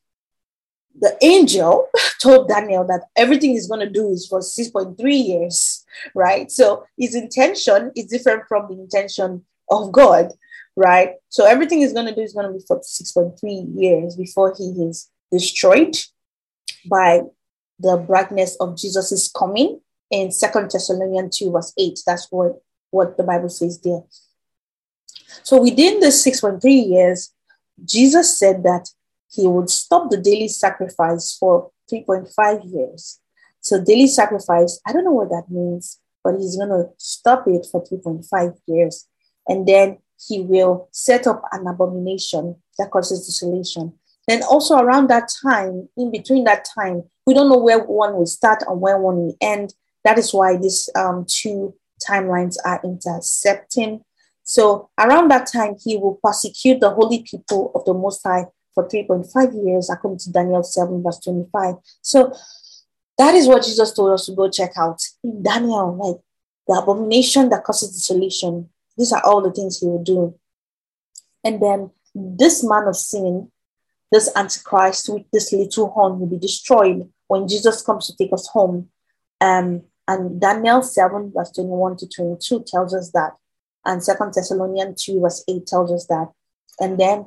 [0.99, 1.89] the angel
[2.21, 6.51] told Daniel that everything he's going to do is for 6.3 years, right?
[6.51, 10.33] So his intention is different from the intention of God,
[10.75, 11.15] right?
[11.29, 14.71] So everything he's going to do is going to be for 6.3 years before he
[14.89, 15.97] is destroyed
[16.89, 17.23] by
[17.79, 22.01] the brightness of Jesus' coming in Second Thessalonians 2, verse 8.
[22.07, 24.03] That's what, what the Bible says there.
[25.43, 27.33] So within the 6.3 years,
[27.85, 28.89] Jesus said that
[29.31, 33.21] he would stop the daily sacrifice for 3.5 years.
[33.61, 37.67] So daily sacrifice, I don't know what that means, but he's going to stop it
[37.71, 39.07] for 3.5 years.
[39.49, 43.93] And then he will set up an abomination that causes desolation.
[44.27, 48.27] Then also around that time, in between that time, we don't know where one will
[48.27, 49.75] start and where one will end.
[50.07, 54.05] That is why these um, two timelines are intercepting.
[54.45, 58.89] So around that time, he will persecute the holy people of the Most High for
[58.89, 61.75] 3.5 years, according to Daniel 7, verse 25.
[62.03, 62.33] So
[63.19, 66.23] that is what Jesus told us to go check out in Daniel, like
[66.69, 68.69] the abomination that causes desolation.
[68.97, 70.39] These are all the things he will do.
[71.43, 73.51] And then this man of sin,
[74.13, 78.47] this Antichrist with this little horn will be destroyed when Jesus comes to take us
[78.47, 78.89] home.
[79.41, 83.33] Um, and Daniel 7, verse 21 to 22 tells us that.
[83.85, 86.33] And Second Thessalonians 2, verse 8 tells us that.
[86.81, 87.27] And then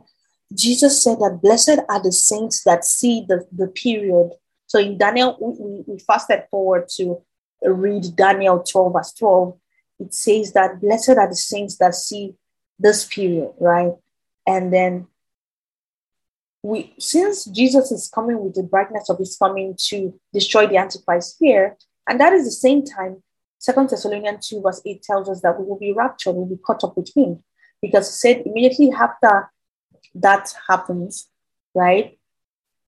[0.54, 4.32] Jesus said that blessed are the saints that see the, the period.
[4.68, 7.22] So in Daniel, we, we fasted forward to
[7.64, 9.58] read Daniel 12, verse 12.
[10.00, 12.36] It says that blessed are the saints that see
[12.78, 13.94] this period, right?
[14.48, 15.08] And then
[16.64, 21.38] we since Jesus is coming with the brightness of his coming to destroy the Antichrist
[21.40, 21.78] here,
[22.10, 23.24] and that is the same time,
[23.60, 26.84] Second Thessalonians 2, verse 8 tells us that we will be raptured, we'll be caught
[26.84, 27.44] up with him.
[27.82, 29.50] because he said immediately after
[30.16, 31.30] that happens,
[31.74, 32.18] right?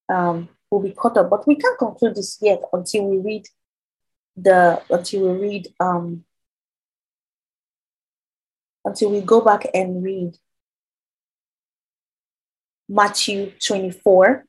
[0.10, 1.30] Um, we'll be caught up.
[1.30, 3.48] But we can't conclude this yet until we read
[4.36, 6.24] the until we read um
[8.86, 10.38] until we go back and read
[12.88, 14.46] Matthew 24,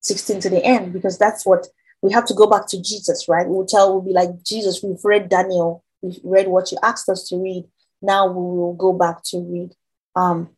[0.00, 1.66] 16 to the end, because that's what
[2.02, 3.46] we have to go back to Jesus, right?
[3.48, 7.28] We'll tell, we'll be like, Jesus, we've read Daniel, we've read what you asked us
[7.28, 7.64] to read.
[8.00, 9.72] Now we will go back to read
[10.14, 10.50] um,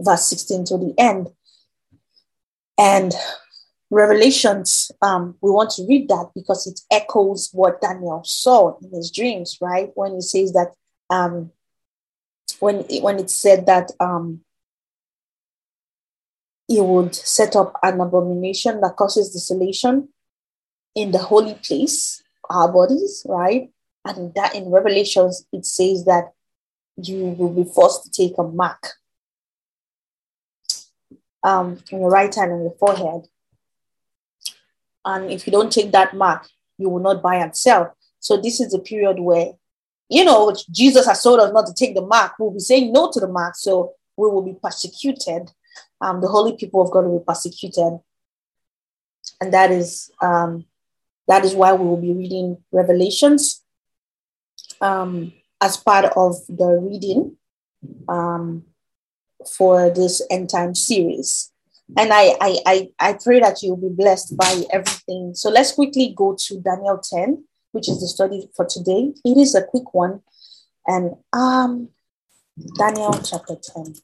[0.00, 1.28] verse 16 to the end.
[2.76, 3.12] And
[3.90, 9.10] Revelations, um, we want to read that because it echoes what Daniel saw in his
[9.10, 9.90] dreams, right?
[9.94, 10.74] When he says that,
[11.08, 11.52] um,
[12.60, 14.40] when it, when it said that um,
[16.66, 20.08] he would set up an abomination that causes desolation
[20.98, 23.70] in the holy place, our bodies, right?
[24.04, 26.32] And that in Revelations, it says that
[26.96, 28.94] you will be forced to take a mark
[31.44, 33.28] um, on your right hand and your forehead.
[35.04, 37.96] And if you don't take that mark, you will not buy and sell.
[38.18, 39.52] So this is a period where,
[40.08, 42.32] you know, Jesus has told us not to take the mark.
[42.40, 43.54] We'll be saying no to the mark.
[43.54, 45.52] So we will be persecuted.
[46.00, 48.00] Um, the holy people of God will be persecuted.
[49.40, 50.66] And that is um,
[51.28, 53.62] that is why we will be reading Revelations
[54.80, 57.36] um, as part of the reading
[58.08, 58.64] um,
[59.56, 61.52] for this end time series.
[61.96, 65.34] And I, I, I, I pray that you'll be blessed by everything.
[65.34, 69.12] So let's quickly go to Daniel 10, which is the study for today.
[69.24, 70.20] It is a quick one.
[70.86, 71.88] And um,
[72.78, 73.94] Daniel chapter 10.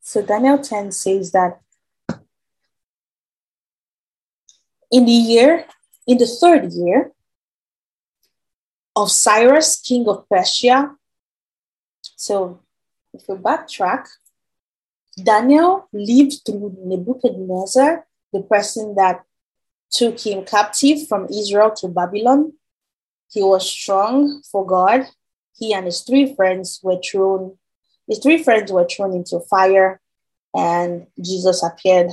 [0.00, 1.60] So Daniel 10 says that
[4.90, 5.66] in the year,
[6.06, 7.12] in the third year
[8.96, 10.96] of Cyrus, king of Persia.
[12.16, 12.60] So
[13.12, 14.08] if we backtrack,
[15.22, 19.24] Daniel lived through Nebuchadnezzar, the person that
[19.90, 22.52] took him captive from Israel to Babylon.
[23.30, 25.06] He was strong for God.
[25.56, 27.58] He and his three friends were thrown,
[28.06, 30.00] his three friends were thrown into fire,
[30.54, 32.10] and Jesus appeared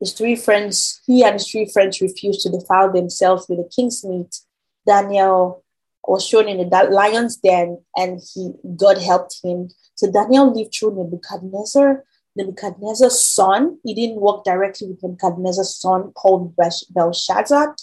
[0.00, 4.02] his three friends, he and his three friends refused to defile themselves with the king's
[4.04, 4.40] meat.
[4.86, 5.62] Daniel
[6.04, 9.68] was shown in the lion's den and he God helped him.
[9.94, 13.78] So Daniel lived through Nebuchadnezzar, Nebuchadnezzar's son.
[13.84, 17.76] He didn't work directly with Nebuchadnezzar's son called Belshazzar.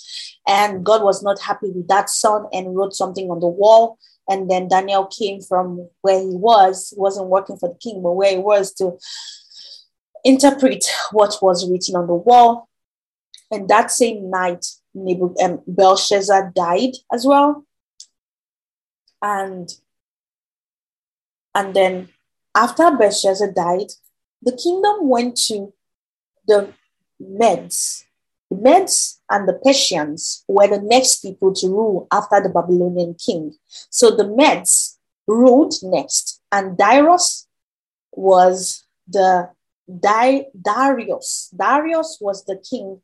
[0.47, 3.99] And God was not happy with that son and wrote something on the wall.
[4.27, 8.13] And then Daniel came from where he was, he wasn't working for the king, but
[8.13, 8.97] where he was to
[10.27, 12.67] interpret what was written on the wall.
[13.49, 14.65] And that same night,
[15.43, 17.65] um, Belshazzar died as well.
[19.21, 19.69] And,
[21.55, 22.09] and then
[22.53, 23.91] after Belshazzar died,
[24.41, 25.73] the kingdom went to
[26.47, 26.73] the
[27.19, 28.05] Medes.
[28.51, 33.55] The Medes and the Persians were the next people to rule after the Babylonian king.
[33.89, 37.47] So the Medes ruled next, and Darius
[38.13, 39.49] was the
[39.87, 41.53] Di- Darius.
[41.57, 43.01] Darius was the king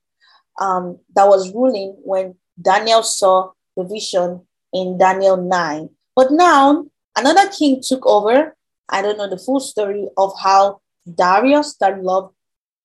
[0.59, 5.89] um, that was ruling when Daniel saw the vision in Daniel 9.
[6.15, 8.55] But now another king took over.
[8.89, 10.81] I don't know the full story of how
[11.15, 12.33] Darius that loved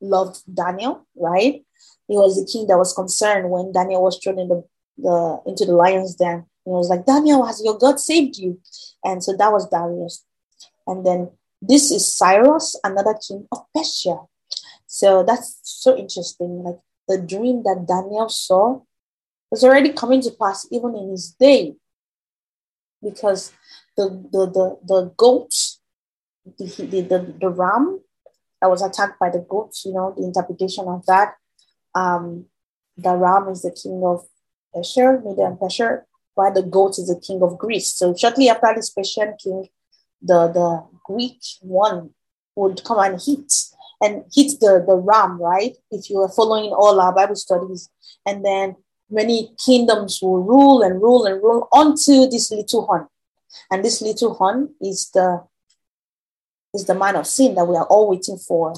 [0.01, 1.64] loved Daniel, right?
[2.07, 4.64] He was the king that was concerned when Daniel was thrown in the,
[4.96, 6.46] the into the lion's den.
[6.64, 8.61] He was like, Daniel, has your God saved you?
[9.05, 10.24] And so that was Darius.
[10.86, 11.30] And then
[11.61, 14.18] this is Cyrus, another king of Persia.
[14.86, 16.62] So that's so interesting.
[16.62, 16.78] Like
[17.09, 18.80] the dream that Daniel saw
[19.50, 21.74] was already coming to pass even in his day.
[23.02, 23.52] Because
[23.96, 25.80] the the the, the goats,
[26.59, 28.00] the, the, the, the ram
[28.61, 31.34] that was attacked by the goats, you know, the interpretation of that.
[31.94, 32.46] Um,
[32.96, 34.26] the ram is the king of
[34.74, 36.02] Persia, Media and Persia,
[36.34, 37.92] while the goat is the king of Greece.
[37.92, 39.68] So shortly after this Persian king,
[40.22, 42.10] the the Greek one
[42.56, 43.52] would come and hit
[44.00, 45.76] and hit the, the ram, right?
[45.90, 47.90] If you are following all our Bible studies,
[48.26, 48.76] and then
[49.10, 53.06] many kingdoms will rule and rule and rule onto this little horn.
[53.70, 55.44] And this little horn is the
[56.74, 58.74] is the man of sin that we are all waiting for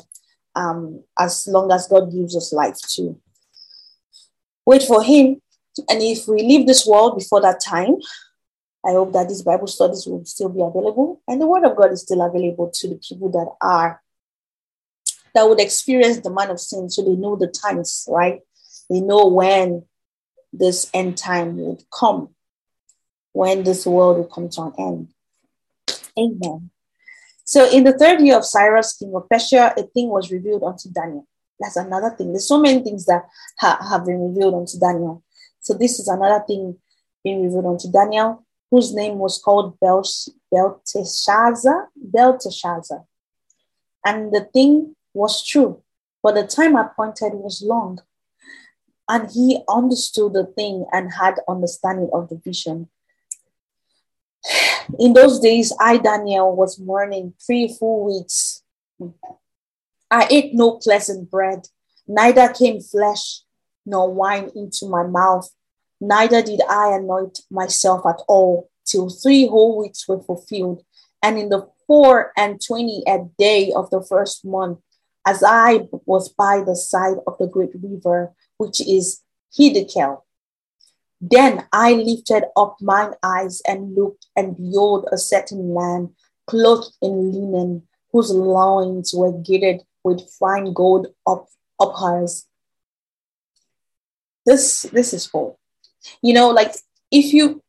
[0.55, 3.21] um, as long as God gives us life to
[4.65, 5.43] wait for him.
[5.89, 7.97] And if we leave this world before that time,
[8.85, 11.93] I hope that these Bible studies will still be available and the Word of God
[11.93, 14.03] is still available to the people that are,
[15.35, 18.41] that would experience the man of sin so they know the times, right?
[18.89, 19.85] They know when
[20.53, 22.31] this end time would come,
[23.33, 25.09] when this world will come to an end.
[26.19, 26.71] Amen.
[27.45, 30.89] So in the third year of Cyrus, king of Persia, a thing was revealed unto
[30.89, 31.27] Daniel.
[31.59, 32.33] That's another thing.
[32.33, 33.25] There's so many things that
[33.59, 35.23] ha- have been revealed unto Daniel.
[35.61, 36.79] So this is another thing
[37.23, 40.05] being revealed unto Daniel, whose name was called Bel-
[40.51, 41.89] Belteshazzar.
[41.97, 43.05] Belteshazzar.
[44.05, 45.83] And the thing was true,
[46.23, 48.01] but the time appointed was long.
[49.09, 52.89] And he understood the thing and had understanding of the vision.
[54.99, 58.63] In those days, I, Daniel, was mourning three full weeks.
[60.11, 61.69] I ate no pleasant bread,
[62.07, 63.43] neither came flesh
[63.87, 65.49] nor wine into my mouth,
[66.01, 70.83] neither did I anoint myself at all, till three whole weeks were fulfilled.
[71.23, 74.79] And in the four and twentieth day of the first month,
[75.27, 79.21] as I was by the side of the great river, which is
[79.57, 80.23] Hiddekel,
[81.21, 86.15] then I lifted up mine eyes and looked, and behold, a certain man
[86.47, 91.47] clothed in linen, whose loins were girded with fine gold up
[91.79, 92.47] Uphaz.
[94.47, 95.60] This this is cool.
[96.23, 96.75] You know, like
[97.11, 97.63] if you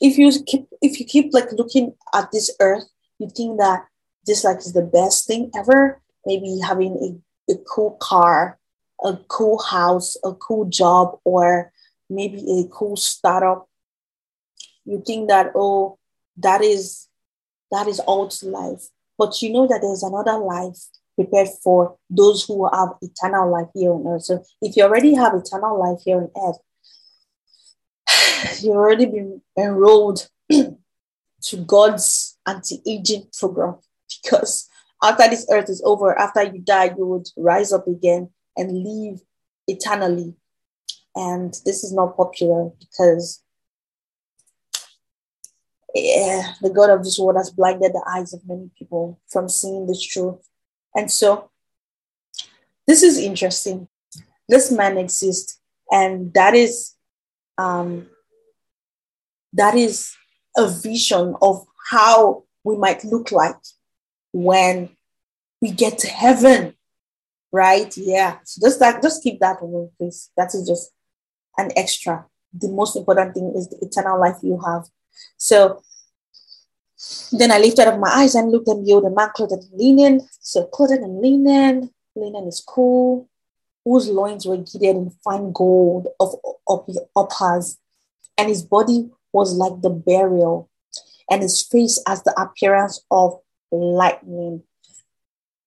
[0.00, 2.84] if you keep if you keep like looking at this earth,
[3.18, 3.86] you think that
[4.26, 6.00] this like is the best thing ever.
[6.26, 8.58] Maybe having a, a cool car,
[9.02, 11.72] a cool house, a cool job, or
[12.08, 13.68] maybe a cool startup.
[14.84, 15.98] You think that oh,
[16.36, 17.08] that is
[17.70, 18.88] that is all to life.
[19.18, 20.78] But you know that there's another life
[21.14, 24.24] prepared for those who have eternal life here on earth.
[24.24, 26.58] So if you already have eternal life here on earth,
[28.60, 33.76] you've already been enrolled to God's anti-aging program
[34.22, 34.68] because
[35.02, 39.20] after this earth is over, after you die, you would rise up again and live
[39.66, 40.34] eternally.
[41.14, 43.42] And this is not popular because
[45.94, 49.86] yeah, the God of this world has blinded the eyes of many people from seeing
[49.86, 50.38] this truth.
[50.94, 51.50] And so
[52.86, 53.88] this is interesting.
[54.48, 56.94] This man exists, and that is
[57.58, 58.08] um,
[59.52, 60.14] that is
[60.56, 63.56] a vision of how we might look like
[64.32, 64.90] when
[65.60, 66.74] we get to heaven,
[67.50, 67.96] right?
[67.96, 68.38] Yeah.
[68.44, 70.30] So just that, just keep that in please.
[70.36, 70.90] That is just
[71.58, 72.26] an extra.
[72.52, 74.84] The most important thing is the eternal life you have.
[75.36, 75.82] So
[77.32, 80.28] then I lifted up my eyes and looked and behold, a man clothed in linen.
[80.40, 83.28] So clothed in linen, linen is cool,
[83.84, 86.34] whose loins were girded in fine gold of,
[87.38, 87.78] hers,
[88.38, 90.68] and his body was like the beryl,
[91.30, 94.62] and his face as the appearance of lightning,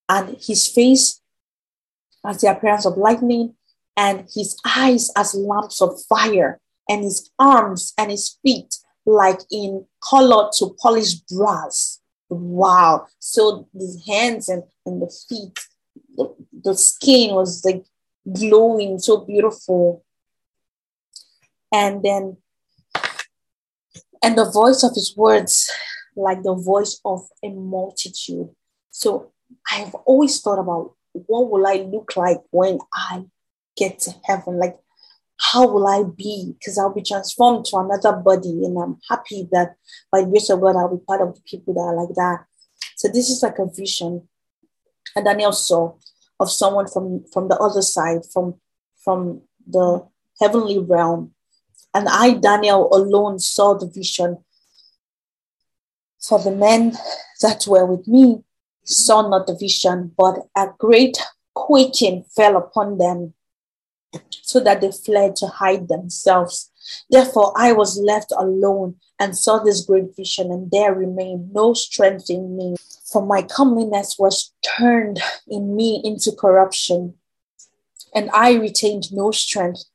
[0.08, 1.22] and his face
[2.26, 3.56] as the appearance of lightning,
[3.98, 6.60] and his eyes as lamps of fire,
[6.90, 12.00] and his arms and his feet like in color to polished brass.
[12.30, 13.08] Wow.
[13.20, 15.60] So the hands and, and the feet,
[16.18, 17.86] the, the skin was like
[18.32, 20.04] glowing, so beautiful.
[21.72, 22.38] And then,
[24.26, 25.72] and the voice of his words,
[26.16, 28.50] like the voice of a multitude.
[28.90, 29.32] So
[29.72, 33.26] I've always thought about what will I look like when I
[33.78, 34.58] get to heaven?
[34.58, 34.78] Like
[35.40, 36.56] how will I be?
[36.58, 38.66] Because I'll be transformed to another body.
[38.66, 39.76] And I'm happy that
[40.12, 42.46] by the grace of God, I'll be part of the people that are like that.
[42.96, 44.28] So this is like a vision.
[45.16, 45.94] And Daniel saw
[46.40, 48.56] of someone from, from the other side, from,
[49.04, 50.08] from the
[50.42, 51.35] heavenly realm.
[51.96, 54.44] And I, Daniel, alone saw the vision.
[56.22, 56.98] For the men
[57.42, 58.44] that were with me
[58.84, 61.18] saw not the vision, but a great
[61.54, 63.34] quaking fell upon them
[64.30, 66.70] so that they fled to hide themselves.
[67.10, 72.30] Therefore, I was left alone and saw this great vision, and there remained no strength
[72.30, 72.76] in me.
[73.06, 77.14] For my comeliness was turned in me into corruption,
[78.14, 79.86] and I retained no strength.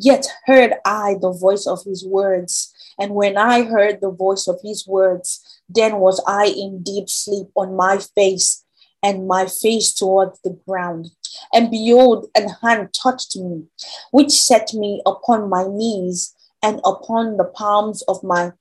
[0.00, 2.72] Yet heard I the voice of his words.
[3.00, 7.48] And when I heard the voice of his words, then was I in deep sleep
[7.56, 8.64] on my face
[9.02, 11.10] and my face towards the ground.
[11.52, 13.64] And behold, an hand touched me,
[14.12, 16.32] which set me upon my knees
[16.62, 18.52] and upon the palms of my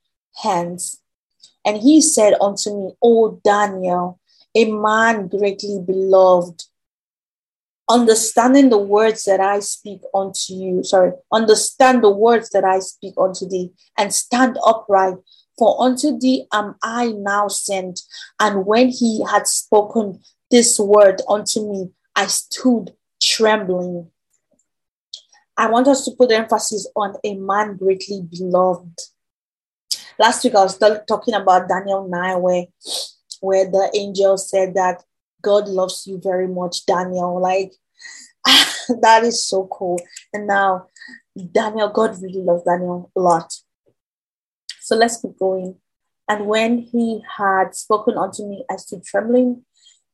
[0.41, 1.01] hands.
[1.63, 4.19] And he said unto me, O Daniel,
[4.55, 6.63] a man greatly beloved,
[7.89, 13.13] understanding the words that I speak unto you, sorry, understand the words that I speak
[13.17, 15.15] unto thee, and stand upright,
[15.57, 18.01] for unto thee am I now sent.
[18.39, 20.19] And when he had spoken
[20.51, 24.11] this word unto me, I stood trembling.
[25.55, 28.99] I want us to put emphasis on a man greatly beloved.
[30.19, 30.77] last week I was
[31.07, 32.65] talking about Daniel 9, where
[33.39, 35.03] where the angel said that
[35.47, 37.39] God loves you very much, Daniel.
[37.41, 37.71] Like
[39.01, 39.97] that is so cool.
[40.33, 40.87] And now
[41.53, 43.53] Daniel, God really loves Daniel a lot.
[44.81, 45.77] So let's keep going.
[46.27, 49.63] And when he had spoken unto me, I stood trembling.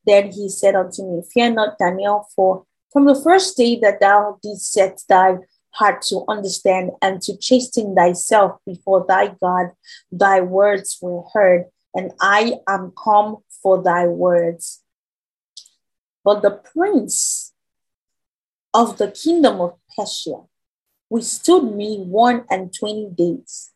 [0.06, 4.38] Then he said unto me, Fear not, Daniel, for from the first day that thou
[4.44, 5.38] didst set thy
[5.72, 9.72] heart to understand and to chasten thyself before thy God,
[10.12, 11.66] thy words were heard,
[11.96, 14.83] and I am come for thy words.
[16.24, 17.54] But the prince
[18.74, 20.42] of the kingdom of Persia
[21.10, 23.72] withstood me one and twenty days.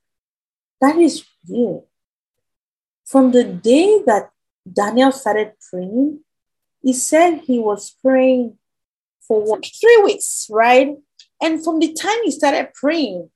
[0.81, 1.87] That is real.
[3.05, 4.31] From the day that
[4.71, 6.19] Daniel started praying,
[6.81, 8.57] he said he was praying
[9.21, 10.95] for what, three weeks, right?
[11.41, 13.29] And from the time he started praying,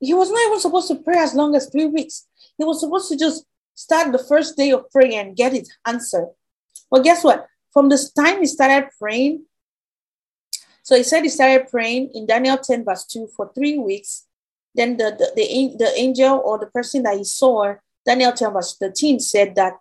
[0.00, 2.26] he was not even supposed to pray as long as three weeks.
[2.58, 3.44] He was supposed to just
[3.74, 6.28] start the first day of prayer and get it answered.
[6.90, 7.46] Well, guess what?
[7.76, 9.44] From the time he started praying,
[10.82, 14.24] so he said he started praying in Daniel 10, verse 2 for three weeks.
[14.74, 17.74] Then the, the, the, the angel or the person that he saw,
[18.06, 19.74] Daniel 10, verse 13, said that,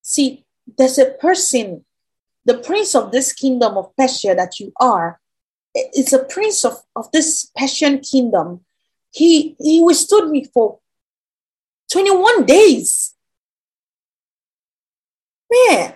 [0.00, 0.44] see,
[0.78, 1.84] there's a person,
[2.44, 5.18] the prince of this kingdom of Persia that you are,
[5.74, 8.60] it's a prince of, of this Persian kingdom.
[9.10, 10.78] He, he withstood me for
[11.90, 13.16] 21 days.
[15.50, 15.94] Man,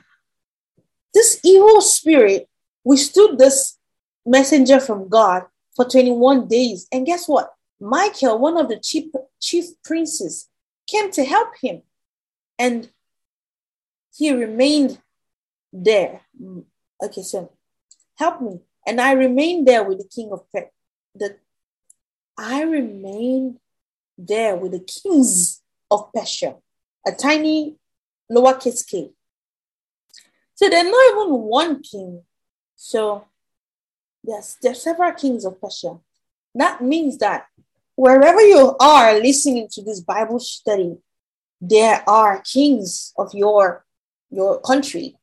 [1.14, 2.48] this evil spirit
[2.84, 3.78] withstood this
[4.26, 5.44] messenger from God
[5.74, 6.86] for 21 days.
[6.92, 7.52] And guess what?
[7.80, 9.06] Michael, one of the chief,
[9.40, 10.48] chief princes,
[10.86, 11.82] came to help him.
[12.58, 12.90] And
[14.16, 15.00] he remained
[15.72, 16.20] there.
[17.02, 17.52] Okay, so
[18.16, 18.60] help me.
[18.86, 20.70] And I remained there with the king of Pe-
[21.14, 21.36] the
[22.36, 23.58] I remained
[24.18, 26.56] there with the kings of Persia,
[27.06, 27.76] a tiny
[28.30, 29.10] lowercase k.
[30.54, 32.22] So there's not even one king.
[32.76, 33.26] So
[34.22, 35.98] yes, there's several kings of Persia.
[36.54, 37.46] That means that
[37.96, 40.96] wherever you are listening to this Bible study,
[41.60, 43.84] there are kings of your
[44.30, 45.16] your country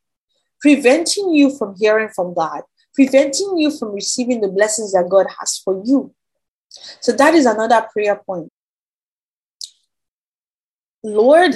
[0.61, 2.61] preventing you from hearing from God,
[2.93, 6.13] preventing you from receiving the blessings that God has for you.
[6.69, 8.49] So that is another prayer point.
[11.03, 11.55] Lord,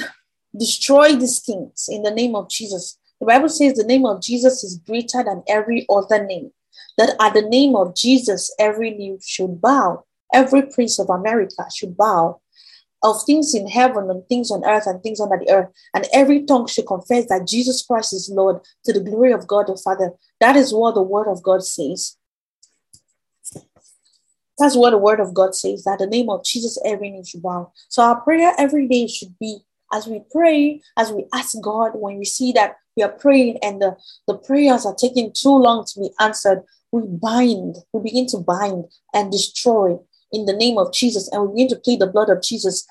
[0.57, 2.97] destroy these kings in the name of Jesus.
[3.19, 6.51] The Bible says the name of Jesus is greater than every other name.
[6.97, 10.03] That at the name of Jesus, every knee should bow,
[10.33, 12.41] every prince of America should bow,
[13.03, 16.43] of things in heaven and things on earth and things under the earth, and every
[16.43, 20.11] tongue should confess that Jesus Christ is Lord to the glory of God the Father.
[20.39, 22.17] That is what the word of God says.
[24.57, 27.43] That's what the word of God says that the name of Jesus every knee should
[27.43, 27.73] bow.
[27.89, 29.59] So our prayer every day should be
[29.93, 33.81] as we pray, as we ask God, when we see that we are praying and
[33.81, 33.95] the,
[34.27, 38.85] the prayers are taking too long to be answered, we bind, we begin to bind
[39.13, 39.97] and destroy
[40.31, 42.87] in the name of Jesus, and we begin to plead the blood of Jesus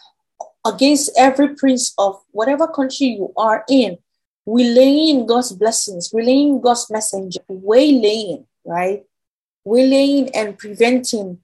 [0.67, 3.99] against every prince of whatever country you are in.
[4.47, 9.05] We lay in God's blessings, we lay in God's messenger, waylaying, right?
[9.65, 11.39] Waylaying and preventing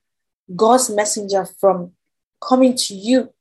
[0.54, 1.92] God's messenger from
[2.46, 3.32] coming to you,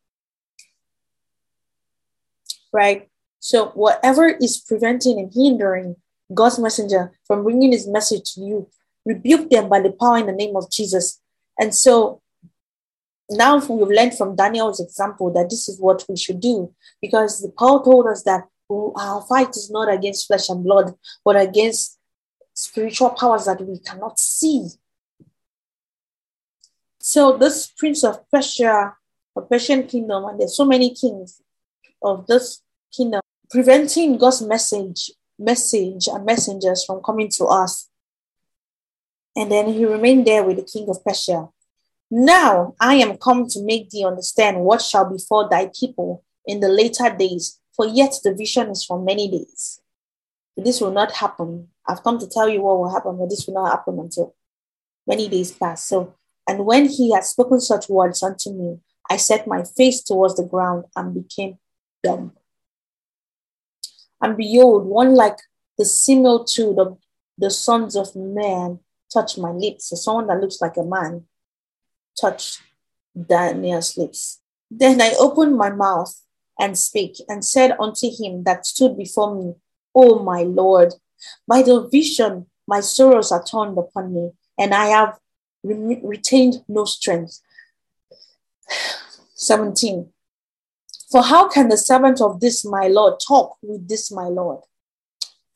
[2.72, 3.09] right?
[3.40, 5.96] So, whatever is preventing and hindering
[6.34, 8.70] God's messenger from bringing his message to you,
[9.06, 11.22] rebuke them by the power in the name of Jesus.
[11.60, 12.22] And so,
[13.30, 17.50] now we've learned from Daniel's example that this is what we should do because the
[17.50, 21.98] Paul told us that our fight is not against flesh and blood, but against
[22.54, 24.68] spiritual powers that we cannot see.
[27.00, 28.96] So this prince of Persia,
[29.36, 31.42] a Persian kingdom, and there's so many kings
[32.04, 32.62] of this
[32.96, 33.19] kingdom,
[33.50, 37.90] preventing God's message, message and messengers from coming to us.
[39.36, 41.50] And then he remained there with the king of Persia.
[42.12, 46.70] Now I am come to make thee understand what shall befall thy people in the
[46.70, 49.82] later days, for yet the vision is for many days.
[50.58, 51.70] This will not happen.
[51.88, 54.36] I've come to tell you what will happen, but this will not happen until
[55.08, 55.86] many days pass.
[55.86, 56.16] So,
[56.48, 58.80] and when he had spoken such words unto me,
[59.10, 61.58] I set my face towards the ground and became
[62.04, 62.34] dumb.
[64.22, 65.38] And behold, one like
[65.78, 66.98] the similitude of
[67.38, 68.80] the sons of man
[69.12, 69.90] touched my lips.
[69.90, 71.26] So someone that looks like a man
[72.20, 72.62] touched
[73.28, 74.42] Daniel's lips.
[74.70, 76.14] Then I opened my mouth
[76.60, 79.56] and spake and said unto him that stood before me,
[79.96, 80.94] O my Lord,
[81.48, 85.18] by the vision my sorrows are turned upon me, and I have
[85.64, 87.40] re- retained no strength.
[89.36, 90.12] 17.
[91.12, 94.62] For how can the servant of this my Lord talk with this my Lord?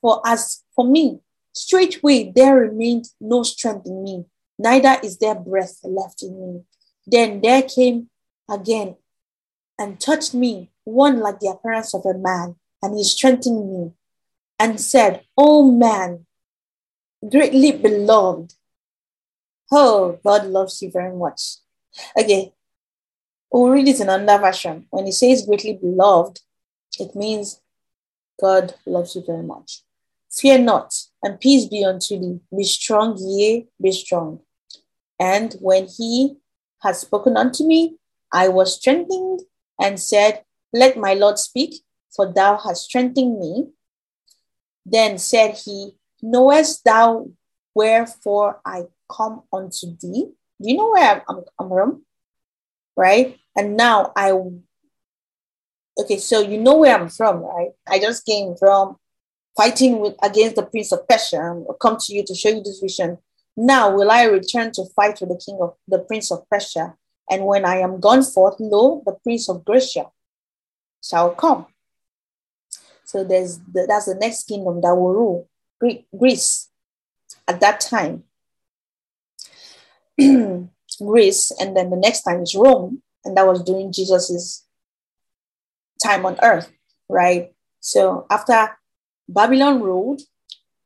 [0.02, 1.20] For as for me,
[1.54, 4.26] straightway there remained no strength in me,
[4.58, 6.64] neither is there breath left in me.
[7.06, 8.10] Then there came
[8.50, 8.96] again
[9.78, 13.92] and touched me, one like the appearance of a man, and he strengthened me
[14.60, 16.26] and said, O man,
[17.30, 18.54] greatly beloved.
[19.72, 21.58] Oh, God loves you very much.
[22.18, 22.54] Okay,
[23.54, 24.88] we'll read it in another version.
[24.90, 26.42] When he says greatly beloved,
[27.00, 27.62] it means
[28.42, 29.84] God loves you very much.
[30.32, 32.40] Fear not, and peace be unto thee.
[32.56, 34.40] Be strong, yea, be strong.
[35.20, 36.38] And when he
[36.82, 37.98] had spoken unto me,
[38.32, 39.42] I was strengthened
[39.80, 40.44] and said,
[40.74, 41.84] Let my Lord speak,
[42.16, 43.68] for thou hast strengthened me.
[44.84, 45.92] Then said he,
[46.24, 47.30] Knowest thou
[47.76, 50.32] wherefore I come unto thee?
[50.60, 52.06] Do you know where I'm, I'm from?
[52.96, 53.38] Right?
[53.56, 54.32] And now I,
[56.00, 57.72] okay, so you know where I'm from, right?
[57.88, 58.98] I just came from
[59.56, 61.38] fighting with against the prince of Persia.
[61.38, 63.18] I'll come to you to show you this vision.
[63.56, 66.96] Now will I return to fight with the king of the prince of Persia.
[67.30, 70.08] And when I am gone forth, lo, the prince of Grecia
[71.04, 71.68] shall come.
[73.06, 75.50] So there's the, that's the next kingdom that will rule
[76.18, 76.70] Greece
[77.48, 78.24] at that time.
[81.02, 84.64] Greece, and then the next time is Rome, and that was during Jesus's
[86.04, 86.72] time on earth,
[87.10, 87.54] right?
[87.80, 88.78] So after
[89.28, 90.22] Babylon ruled,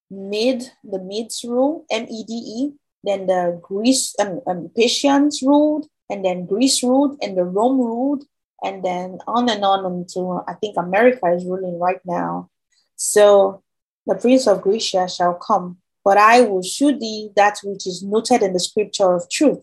[0.09, 2.71] Mede the Medes rule, M E D E,
[3.03, 7.77] then the Greece and um, um, Persians ruled, and then Greece ruled, and the Rome
[7.77, 8.23] ruled,
[8.63, 12.49] and then on and on until I think America is ruling right now.
[12.95, 13.63] So
[14.05, 18.41] the prince of Grecia shall come, but I will shew thee that which is noted
[18.41, 19.59] in the scripture of truth.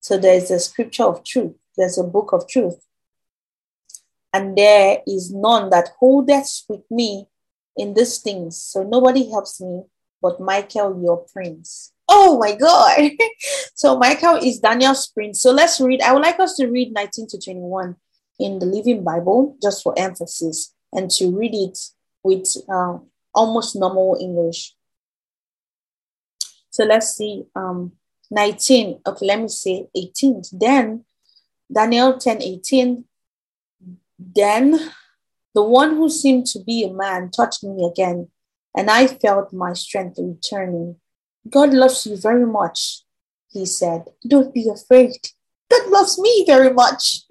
[0.00, 2.84] So there's a scripture of truth, there's a book of truth.
[4.32, 7.26] And there is none that holdeth with me
[7.76, 8.60] in these things.
[8.60, 9.82] So nobody helps me
[10.22, 11.92] but Michael, your prince.
[12.08, 13.10] Oh my God.
[13.74, 15.40] so Michael is Daniel's prince.
[15.40, 16.02] So let's read.
[16.02, 17.96] I would like us to read 19 to 21
[18.38, 21.78] in the Living Bible, just for emphasis, and to read it
[22.22, 22.98] with uh,
[23.34, 24.74] almost normal English.
[26.70, 27.44] So let's see.
[27.54, 27.92] Um,
[28.30, 29.00] 19.
[29.06, 30.42] Okay, let me say 18.
[30.52, 31.04] Then
[31.72, 33.04] Daniel 10 18.
[34.18, 34.92] Then
[35.54, 38.28] the one who seemed to be a man touched me again,
[38.76, 40.96] and I felt my strength returning.
[41.48, 43.02] God loves you very much,
[43.48, 44.04] he said.
[44.26, 45.12] Don't be afraid.
[45.70, 47.22] God loves me very much.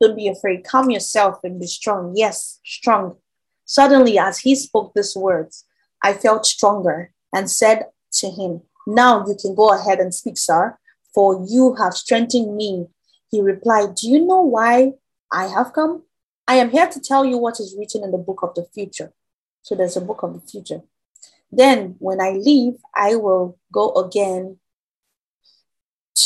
[0.00, 0.64] Don't be afraid.
[0.64, 2.14] Calm yourself and be strong.
[2.16, 3.16] Yes, strong.
[3.64, 5.64] Suddenly, as he spoke these words,
[6.02, 10.78] I felt stronger and said to him, Now you can go ahead and speak, sir,
[11.14, 12.86] for you have strengthened me.
[13.30, 14.92] He replied, Do you know why
[15.30, 16.04] I have come?
[16.46, 19.12] I am here to tell you what is written in the book of the future.
[19.60, 20.80] So there's a book of the future.
[21.52, 24.56] Then, when I leave, I will go again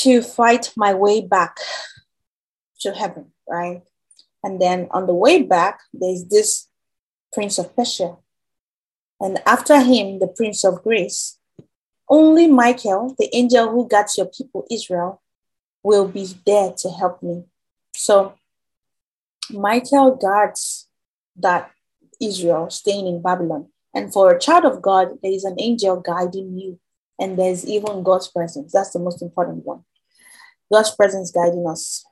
[0.02, 1.56] to fight my way back
[2.82, 3.82] to heaven, right?
[4.44, 6.68] And then on the way back, there's this
[7.32, 8.18] Prince of Persia.
[9.18, 11.38] And after him, the Prince of Greece.
[12.08, 15.22] Only Michael, the angel who guards your people Israel,
[15.82, 17.44] will be there to help me.
[17.94, 18.34] So
[19.50, 20.88] Michael guards
[21.36, 21.70] that
[22.20, 23.68] Israel staying in Babylon.
[23.94, 26.78] And for a child of God, there is an angel guiding you.
[27.18, 28.72] And there's even God's presence.
[28.72, 29.84] That's the most important one.
[30.72, 32.04] God's presence guiding us.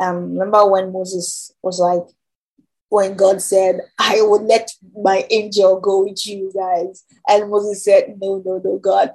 [0.00, 2.02] Um, remember when Moses was like,
[2.92, 7.04] when God said, I will let my angel go with you guys.
[7.26, 9.14] And Moses said, No, no, no, God,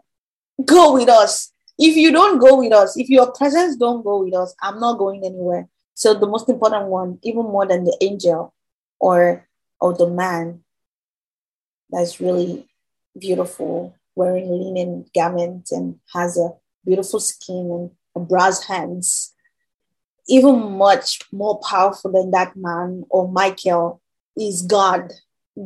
[0.66, 1.52] go with us.
[1.78, 4.98] If you don't go with us, if your presence don't go with us, I'm not
[4.98, 5.70] going anywhere.
[5.94, 8.52] So the most important one, even more than the angel
[9.00, 9.48] or
[9.80, 10.64] or the man
[11.92, 12.68] that's really
[13.16, 16.50] beautiful, wearing linen garments and has a
[16.84, 19.36] beautiful skin and brass hands
[20.28, 24.02] even much more powerful than that man or Michael
[24.36, 25.12] is God.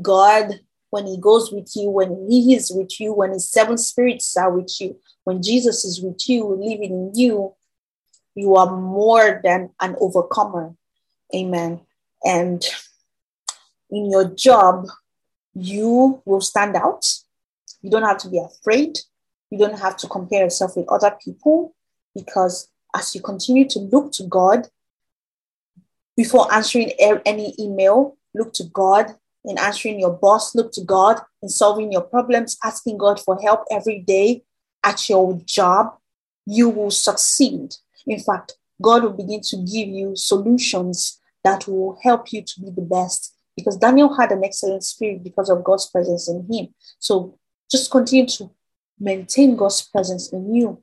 [0.02, 0.60] God,
[0.90, 4.52] when He goes with you, when He is with you, when His seven spirits are
[4.52, 7.54] with you, when Jesus is with you, living in you,
[8.36, 10.74] you are more than an overcomer.
[11.36, 11.82] Amen.
[12.24, 12.64] And
[13.90, 14.88] in your job,
[15.54, 17.06] you will stand out.
[17.82, 18.98] You don't have to be afraid.
[19.50, 21.76] You don't have to compare yourself with other people
[22.16, 24.68] because as you continue to look to God
[26.18, 26.92] before answering
[27.26, 32.02] any email, look to God in answering your boss, look to God in solving your
[32.02, 34.44] problems, asking God for help every day
[34.84, 35.98] at your job,
[36.46, 37.76] you will succeed.
[38.06, 42.70] In fact, God will begin to give you solutions that will help you to be
[42.70, 43.36] the best.
[43.56, 46.74] Because Daniel had an excellent spirit because of God's presence in him.
[47.00, 47.38] So
[47.70, 48.52] just continue to
[49.00, 50.82] maintain God's presence in you.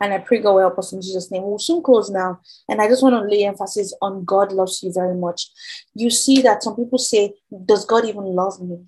[0.00, 1.42] And I pray God will help us in Jesus' name.
[1.42, 2.40] We'll soon close now.
[2.68, 5.48] And I just want to lay emphasis on God loves you very much.
[5.94, 7.34] You see that some people say,
[7.66, 8.78] Does God even love me?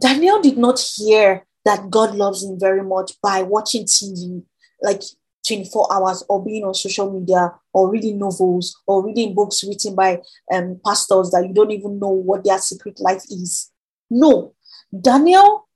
[0.00, 4.42] Daniel did not hear that God loves him very much by watching TV
[4.82, 5.02] like
[5.46, 10.20] 24 hours or being on social media or reading novels or reading books written by
[10.52, 13.70] um, pastors that you don't even know what their secret life is.
[14.10, 14.54] No,
[15.00, 15.68] Daniel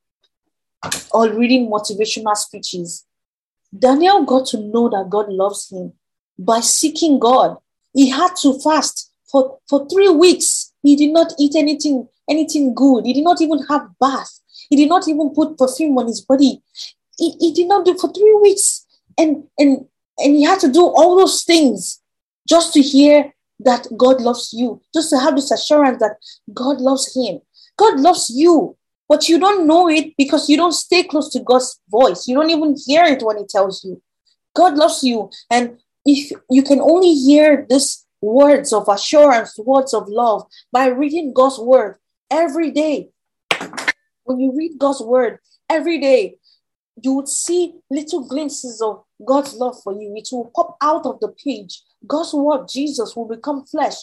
[1.12, 3.06] or reading motivational speeches
[3.76, 5.92] Daniel got to know that God loves him
[6.38, 7.56] by seeking God.
[7.94, 10.72] He had to fast for, for three weeks.
[10.82, 13.06] He did not eat anything, anything good.
[13.06, 14.40] He did not even have bath.
[14.68, 16.62] He did not even put perfume on his body.
[17.18, 18.86] He, he did not do for three weeks.
[19.18, 19.86] And, and,
[20.18, 22.00] and he had to do all those things
[22.48, 26.16] just to hear that God loves you, just to have this assurance that
[26.52, 27.40] God loves him.
[27.76, 28.76] God loves you
[29.12, 32.26] but you don't know it because you don't stay close to God's voice.
[32.26, 34.00] You don't even hear it when He tells you.
[34.56, 35.28] God loves you.
[35.50, 41.34] And if you can only hear these words of assurance, words of love by reading
[41.34, 41.98] God's word
[42.30, 43.10] every day.
[44.24, 46.36] When you read God's word every day,
[47.02, 50.14] you would see little glimpses of God's love for you.
[50.16, 51.82] It will pop out of the page.
[52.06, 53.96] God's word, Jesus, will become flesh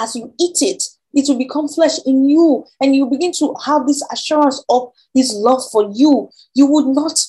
[0.00, 0.82] as you eat it
[1.14, 5.32] it will become flesh in you and you begin to have this assurance of his
[5.32, 6.30] love for you.
[6.54, 7.24] You would not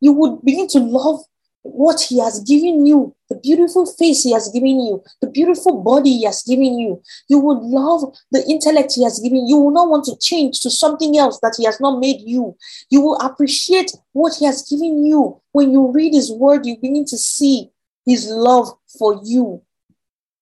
[0.00, 1.20] you would begin to love
[1.62, 6.10] what he has given you the beautiful face he has given you the beautiful body
[6.10, 7.02] he has given you.
[7.28, 9.56] You would love the intellect he has given you.
[9.56, 12.56] You will not want to change to something else that he has not made you.
[12.88, 15.40] You will appreciate what he has given you.
[15.52, 17.70] When you read his word you begin to see
[18.06, 19.62] his love for you.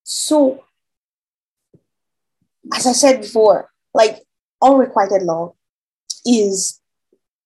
[0.05, 0.65] So
[2.75, 4.23] as I said before, like
[4.63, 5.55] unrequited love
[6.27, 6.81] is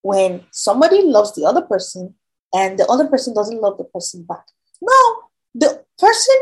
[0.02, 2.14] when somebody loves the other person
[2.52, 4.44] and the other person doesn't love the person back.
[4.80, 5.22] No,
[5.54, 6.36] the person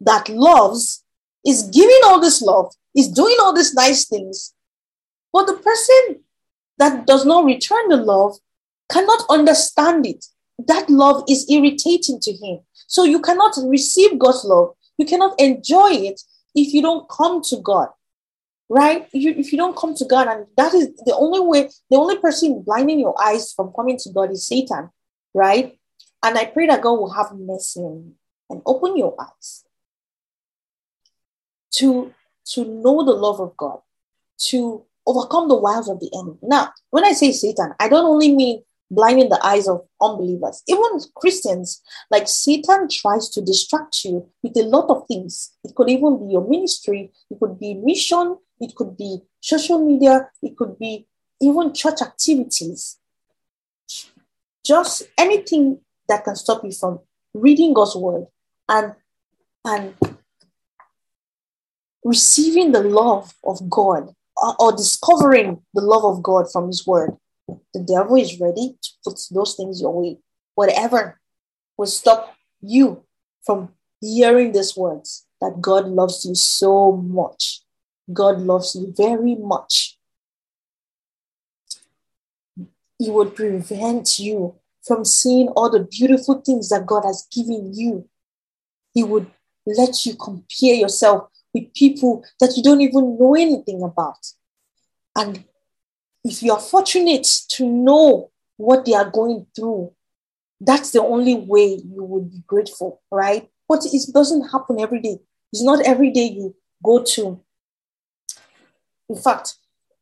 [0.00, 1.04] that loves
[1.44, 4.54] is giving all this love, is doing all these nice things,
[5.32, 6.22] but the person
[6.78, 8.36] that does not return the love
[8.90, 10.24] cannot understand it.
[10.66, 12.60] That love is irritating to him.
[12.86, 14.74] So you cannot receive God's love.
[14.98, 16.20] You cannot enjoy it
[16.54, 17.88] if you don't come to God
[18.68, 19.08] right?
[19.12, 22.18] You, if you don't come to God, and that is the only way, the only
[22.18, 24.90] person blinding your eyes from coming to God is Satan,
[25.34, 25.78] right?
[26.22, 28.14] And I pray that God will have mercy on you
[28.50, 29.64] and open your eyes
[31.74, 32.12] to,
[32.52, 33.78] to know the love of God,
[34.48, 36.38] to overcome the wiles of the enemy.
[36.42, 40.62] Now, when I say Satan, I don't only mean blinding the eyes of unbelievers.
[40.68, 45.52] Even Christians, like Satan tries to distract you with a lot of things.
[45.64, 50.28] It could even be your ministry, it could be mission, it could be social media,
[50.42, 51.06] it could be
[51.40, 52.98] even church activities.
[54.64, 57.00] Just anything that can stop you from
[57.34, 58.26] reading God's word
[58.68, 58.94] and
[59.64, 59.94] and
[62.04, 67.16] receiving the love of God or, or discovering the love of God from his word
[67.74, 70.18] the devil is ready to put those things your way.
[70.54, 71.20] Whatever
[71.76, 73.04] will stop you
[73.44, 77.60] from hearing these words that God loves you so much.
[78.12, 79.98] God loves you very much.
[82.98, 88.08] He would prevent you from seeing all the beautiful things that God has given you.
[88.94, 89.26] He would
[89.66, 94.18] let you compare yourself with people that you don't even know anything about.
[95.16, 95.44] And
[96.24, 99.92] if you are fortunate to know what they are going through,
[100.60, 103.50] that's the only way you would be grateful, right?
[103.68, 105.18] But it doesn't happen every day.
[105.52, 107.40] It's not every day you go to.
[109.08, 109.54] In fact,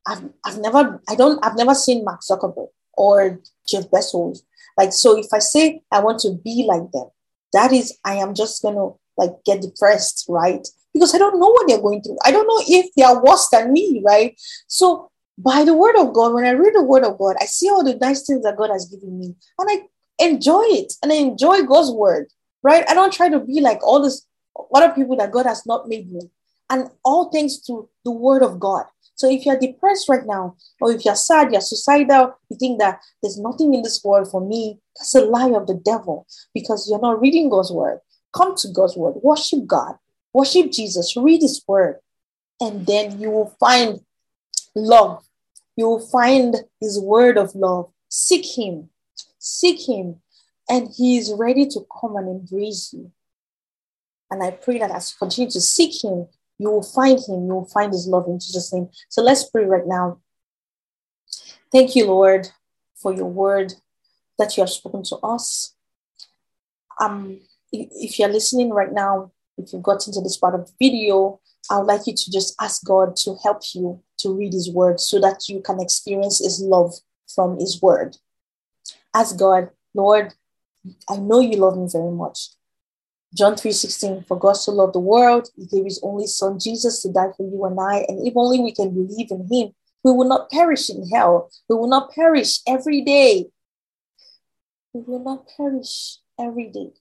[0.07, 4.41] I've, I've never, I don't, I've never seen Mark Zuckerberg or Jeff Bezos.
[4.77, 7.09] Like, so if I say I want to be like them,
[7.53, 10.67] that is, I am just to like get depressed, right?
[10.93, 12.19] Because I don't know what they're going through.
[12.25, 14.39] I don't know if they are worse than me, right?
[14.67, 17.69] So by the word of God, when I read the word of God, I see
[17.69, 21.17] all the nice things that God has given me and I enjoy it and I
[21.17, 22.29] enjoy God's word,
[22.63, 22.85] right?
[22.89, 24.27] I don't try to be like all this
[24.75, 26.21] other people that God has not made me.
[26.71, 28.87] And all thanks to the word of God.
[29.17, 33.01] So if you're depressed right now, or if you're sad, you're suicidal, you think that
[33.23, 37.01] there's nothing in this world for me, that's a lie of the devil because you're
[37.01, 38.01] not reading God's word.
[38.33, 39.97] Come to God's word, worship God,
[40.33, 42.01] worship Jesus, read his word,
[42.61, 44.01] and then you will find
[44.75, 45.25] love.
[45.77, 47.91] You will find his word of love.
[48.09, 48.91] Seek him.
[49.39, 50.21] Seek him.
[50.69, 53.11] And he is ready to come and embrace you.
[54.31, 56.27] And I pray that as you continue to seek him,
[56.59, 58.89] you will find him, you will find his love in Jesus' name.
[59.09, 60.21] So let's pray right now.
[61.73, 62.49] Thank you, Lord,
[62.95, 63.75] for your word
[64.39, 65.75] that you have spoken to us.
[67.01, 67.41] Um,
[67.73, 71.41] if you're listening right now, if you've gotten to this part of the video,
[71.71, 75.01] I would like you to just ask God to help you to read His word
[75.01, 76.95] so that you can experience His love
[77.33, 78.17] from His word.
[79.15, 80.35] Ask God, Lord,
[81.09, 82.49] I know you love me very much.
[83.35, 87.13] John 3:16, for God so loved the world, he gave his only son Jesus to
[87.13, 88.07] die for you and I.
[88.09, 89.75] And if only we can believe in him,
[90.05, 91.51] we will not perish in hell.
[91.69, 93.51] We will not perish every day.
[94.93, 96.93] We will not perish every day,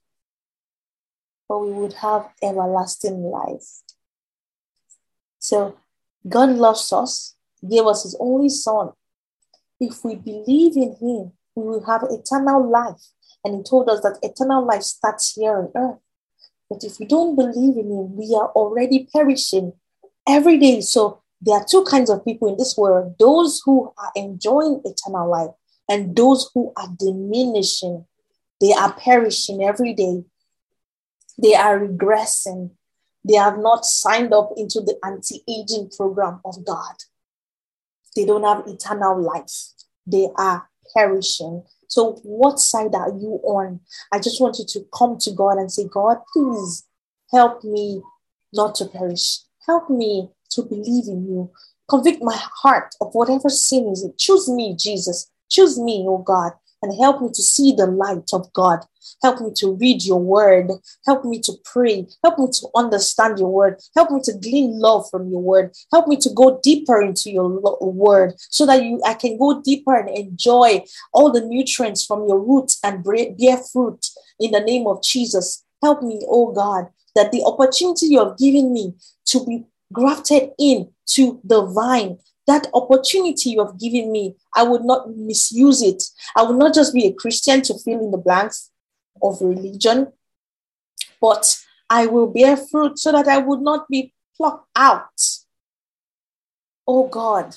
[1.47, 3.83] but we would have everlasting life.
[5.37, 5.77] So
[6.27, 7.35] God loves us,
[7.69, 8.93] gave us his only son.
[9.79, 13.03] If we believe in him, we will have eternal life.
[13.43, 15.99] And he told us that eternal life starts here on earth.
[16.69, 19.73] But if we don't believe in Him, we are already perishing
[20.27, 20.81] every day.
[20.81, 25.29] So there are two kinds of people in this world those who are enjoying eternal
[25.29, 25.51] life
[25.89, 28.05] and those who are diminishing.
[28.61, 30.23] They are perishing every day.
[31.37, 32.71] They are regressing.
[33.27, 36.95] They have not signed up into the anti aging program of God.
[38.15, 39.51] They don't have eternal life.
[40.05, 41.63] They are perishing.
[41.93, 43.79] So, what side are you on?
[44.11, 46.87] I just want you to come to God and say, God, please
[47.31, 48.01] help me
[48.51, 49.41] not to perish.
[49.67, 51.51] Help me to believe in you.
[51.87, 54.07] Convict my heart of whatever sin is.
[54.17, 55.29] Choose me, Jesus.
[55.51, 58.85] Choose me, oh God and help me to see the light of God.
[59.21, 60.69] Help me to read your word.
[61.05, 62.07] Help me to pray.
[62.23, 63.79] Help me to understand your word.
[63.95, 65.73] Help me to glean love from your word.
[65.91, 67.49] Help me to go deeper into your
[67.81, 72.39] word so that you I can go deeper and enjoy all the nutrients from your
[72.39, 74.05] roots and bear fruit
[74.39, 75.63] in the name of Jesus.
[75.81, 78.93] Help me, oh God, that the opportunity you have given me
[79.27, 82.17] to be grafted in to the vine
[82.47, 86.03] that opportunity you have given me, I would not misuse it.
[86.35, 88.71] I would not just be a Christian to fill in the blanks
[89.21, 90.11] of religion,
[91.21, 91.57] but
[91.89, 95.21] I will bear fruit so that I would not be plucked out.
[96.85, 97.55] Oh God,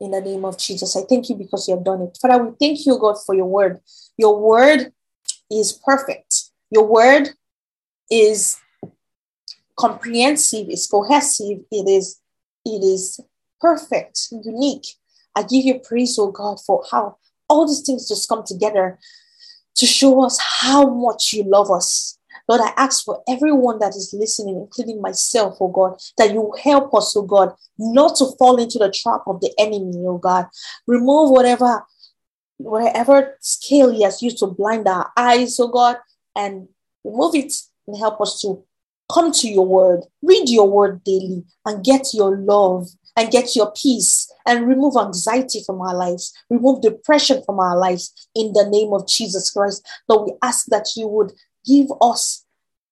[0.00, 2.18] in the name of Jesus, I thank you because you have done it.
[2.20, 3.80] Father, we thank you, God, for your word.
[4.16, 4.92] Your word
[5.50, 6.50] is perfect.
[6.70, 7.30] Your word
[8.10, 8.58] is
[9.76, 12.19] comprehensive, it's cohesive, it is
[12.64, 13.20] it is
[13.60, 14.86] perfect, unique.
[15.36, 17.16] I give you praise, oh God, for how
[17.48, 18.98] all these things just come together
[19.76, 22.18] to show us how much you love us.
[22.48, 26.94] Lord, I ask for everyone that is listening, including myself, oh God, that you help
[26.94, 30.46] us, oh God, not to fall into the trap of the enemy, oh God.
[30.86, 31.84] Remove whatever,
[32.56, 35.96] whatever scale he has used to blind our eyes, oh God,
[36.36, 36.68] and
[37.04, 37.52] remove it
[37.86, 38.64] and help us to
[39.12, 43.72] Come to your word, read your word daily, and get your love and get your
[43.72, 48.92] peace and remove anxiety from our lives, remove depression from our lives in the name
[48.92, 49.86] of Jesus Christ.
[50.08, 51.32] Lord, we ask that you would
[51.66, 52.44] give us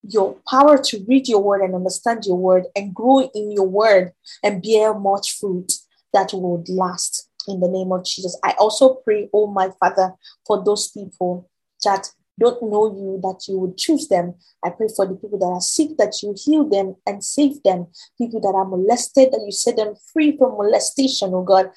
[0.03, 4.13] your power to read your word and understand your word and grow in your word
[4.43, 5.73] and bear much fruit
[6.13, 8.39] that would last in the name of Jesus.
[8.45, 10.13] I also pray, oh my Father,
[10.47, 11.49] for those people
[11.85, 14.35] that don't know you, that you would choose them.
[14.65, 17.89] I pray for the people that are sick, that you heal them and save them.
[18.17, 21.71] People that are molested, that you set them free from molestation, oh God.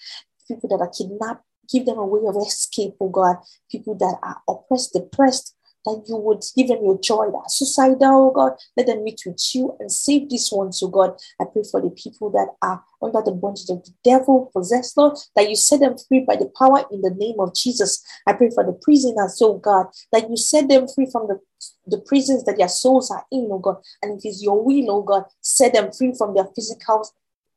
[0.48, 3.38] People that are kidnapped, give them a way of escape, oh God.
[3.70, 5.56] People that are oppressed, depressed,
[5.86, 8.54] that you would give them your joy, that are suicidal, oh God.
[8.78, 11.18] Let them meet with you and save these ones, oh God.
[11.40, 15.18] I pray for the people that are under the bondage of the devil, possessed, Lord,
[15.36, 18.04] that you set them free by the power in the name of Jesus.
[18.28, 21.40] I pray for the prisoners, oh God, that you set them free from the
[21.86, 23.78] the prisons that their souls are in, oh God.
[24.02, 27.08] And if it's your will, oh God, set them free from their physical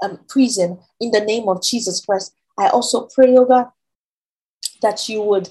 [0.02, 2.34] um, prison in the name of Jesus Christ.
[2.58, 3.68] I also pray, oh God,
[4.82, 5.50] that you would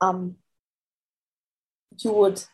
[0.00, 0.36] um,
[2.04, 2.44] you would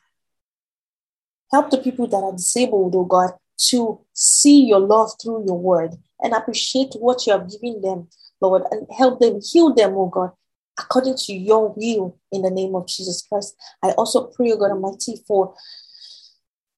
[1.51, 3.33] help the people that are disabled, oh God,
[3.69, 8.09] to see your love through your word and appreciate what you have given them,
[8.41, 10.31] Lord, and help them heal them, oh God,
[10.79, 13.55] according to your will in the name of Jesus Christ.
[13.83, 15.55] I also pray, oh God Almighty, for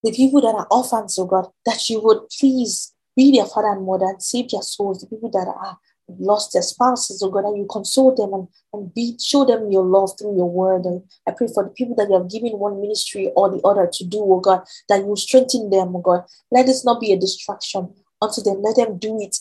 [0.03, 3.87] the people that are orphans, oh God, that you would please be their father and
[3.87, 5.79] mother and save their souls, the people that are
[6.09, 9.85] lost their spouses, oh God, and you console them and, and be show them your
[9.85, 10.85] love through your word.
[10.85, 13.89] And I pray for the people that you have given one ministry or the other
[13.93, 16.25] to do, oh God, that you strengthen them, oh God.
[16.51, 18.63] Let this not be a distraction unto them.
[18.63, 19.37] Let them do it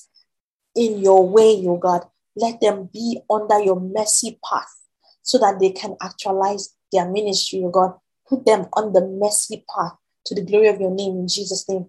[0.76, 2.05] in your way, oh God.
[2.36, 4.74] Let them be under your mercy path
[5.22, 7.93] so that they can actualize their ministry, oh God.
[8.28, 9.93] Put them on the mercy path
[10.26, 11.88] to the glory of your name in Jesus' name.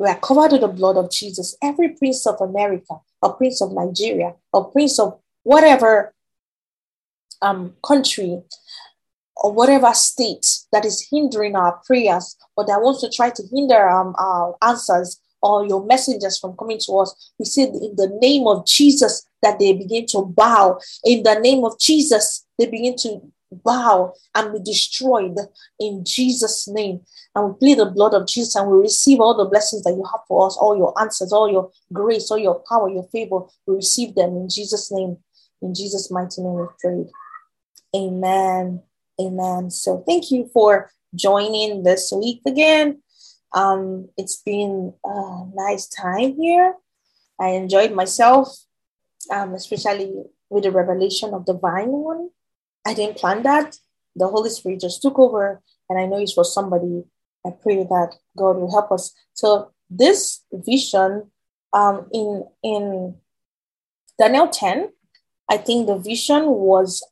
[0.00, 1.58] We are covered with the blood of Jesus.
[1.62, 6.14] Every prince of America, or prince of Nigeria, or prince of whatever
[7.42, 8.42] um, country
[9.36, 13.90] or whatever state that is hindering our prayers or that wants to try to hinder
[13.90, 18.46] um, our answers or your messengers from coming to us, we say in the name
[18.46, 20.78] of Jesus that they begin to bow.
[21.04, 23.20] In the name of Jesus, they begin to
[23.52, 25.36] bow and be destroyed
[25.78, 27.00] in Jesus' name.
[27.34, 30.04] And we plead the blood of Jesus and we receive all the blessings that you
[30.04, 33.40] have for us, all your answers, all your grace, all your power, your favor.
[33.66, 35.18] We receive them in Jesus' name.
[35.62, 37.04] In Jesus' mighty name, we pray.
[37.94, 38.82] Amen.
[39.20, 39.70] Amen.
[39.70, 43.02] So thank you for joining this week again.
[43.52, 46.74] Um, it's been a nice time here.
[47.40, 48.48] I enjoyed myself,
[49.30, 50.12] um, especially
[50.48, 52.30] with the revelation of the vine one.
[52.86, 53.76] I didn't plan that.
[54.16, 57.04] The Holy Spirit just took over, and I know it's for somebody.
[57.46, 59.14] I pray that God will help us.
[59.34, 61.30] So this vision
[61.72, 63.16] um, in in
[64.18, 64.90] Daniel 10,
[65.48, 67.02] I think the vision was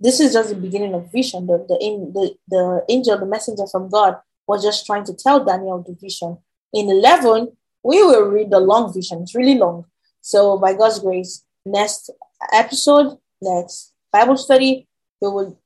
[0.00, 1.46] this is just the beginning of vision.
[1.46, 4.16] The, the, in, the, the angel, the messenger from God,
[4.46, 6.38] was just trying to tell Daniel the vision.
[6.72, 9.22] In 11, we will read the long vision.
[9.22, 9.86] It's really long.
[10.20, 12.10] So, by God's grace, next
[12.52, 14.88] episode, next Bible study,
[15.20, 15.60] we will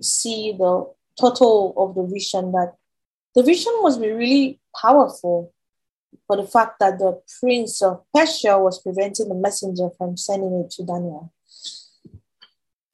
[0.00, 2.74] see the total of the vision that
[3.34, 5.52] the vision must be really powerful
[6.26, 10.70] for the fact that the prince of Persia was preventing the messenger from sending it
[10.72, 11.32] to Daniel.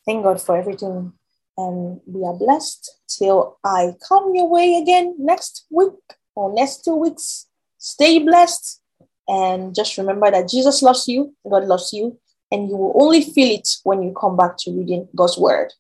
[0.05, 1.12] Thank God for everything
[1.57, 5.92] and we are blessed till I come your way again next week
[6.34, 7.46] or next two weeks.
[7.78, 8.80] Stay blessed
[9.28, 12.18] and just remember that Jesus loves you, God loves you,
[12.53, 15.72] and you will only feel it when you come back to reading God's word.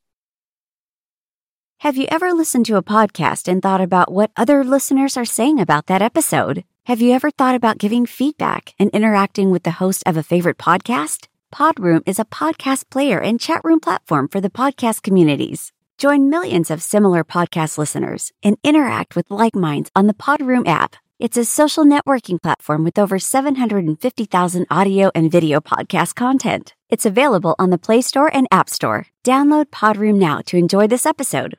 [1.80, 5.60] Have you ever listened to a podcast and thought about what other listeners are saying
[5.60, 6.64] about that episode?
[6.86, 10.58] Have you ever thought about giving feedback and interacting with the host of a favorite
[10.58, 11.26] podcast?
[11.52, 15.72] Podroom is a podcast player and chat room platform for the podcast communities.
[15.98, 20.96] Join millions of similar podcast listeners and interact with like minds on the Podroom app.
[21.22, 26.74] It's a social networking platform with over 750,000 audio and video podcast content.
[26.88, 29.06] It's available on the Play Store and App Store.
[29.22, 31.58] Download Podroom now to enjoy this episode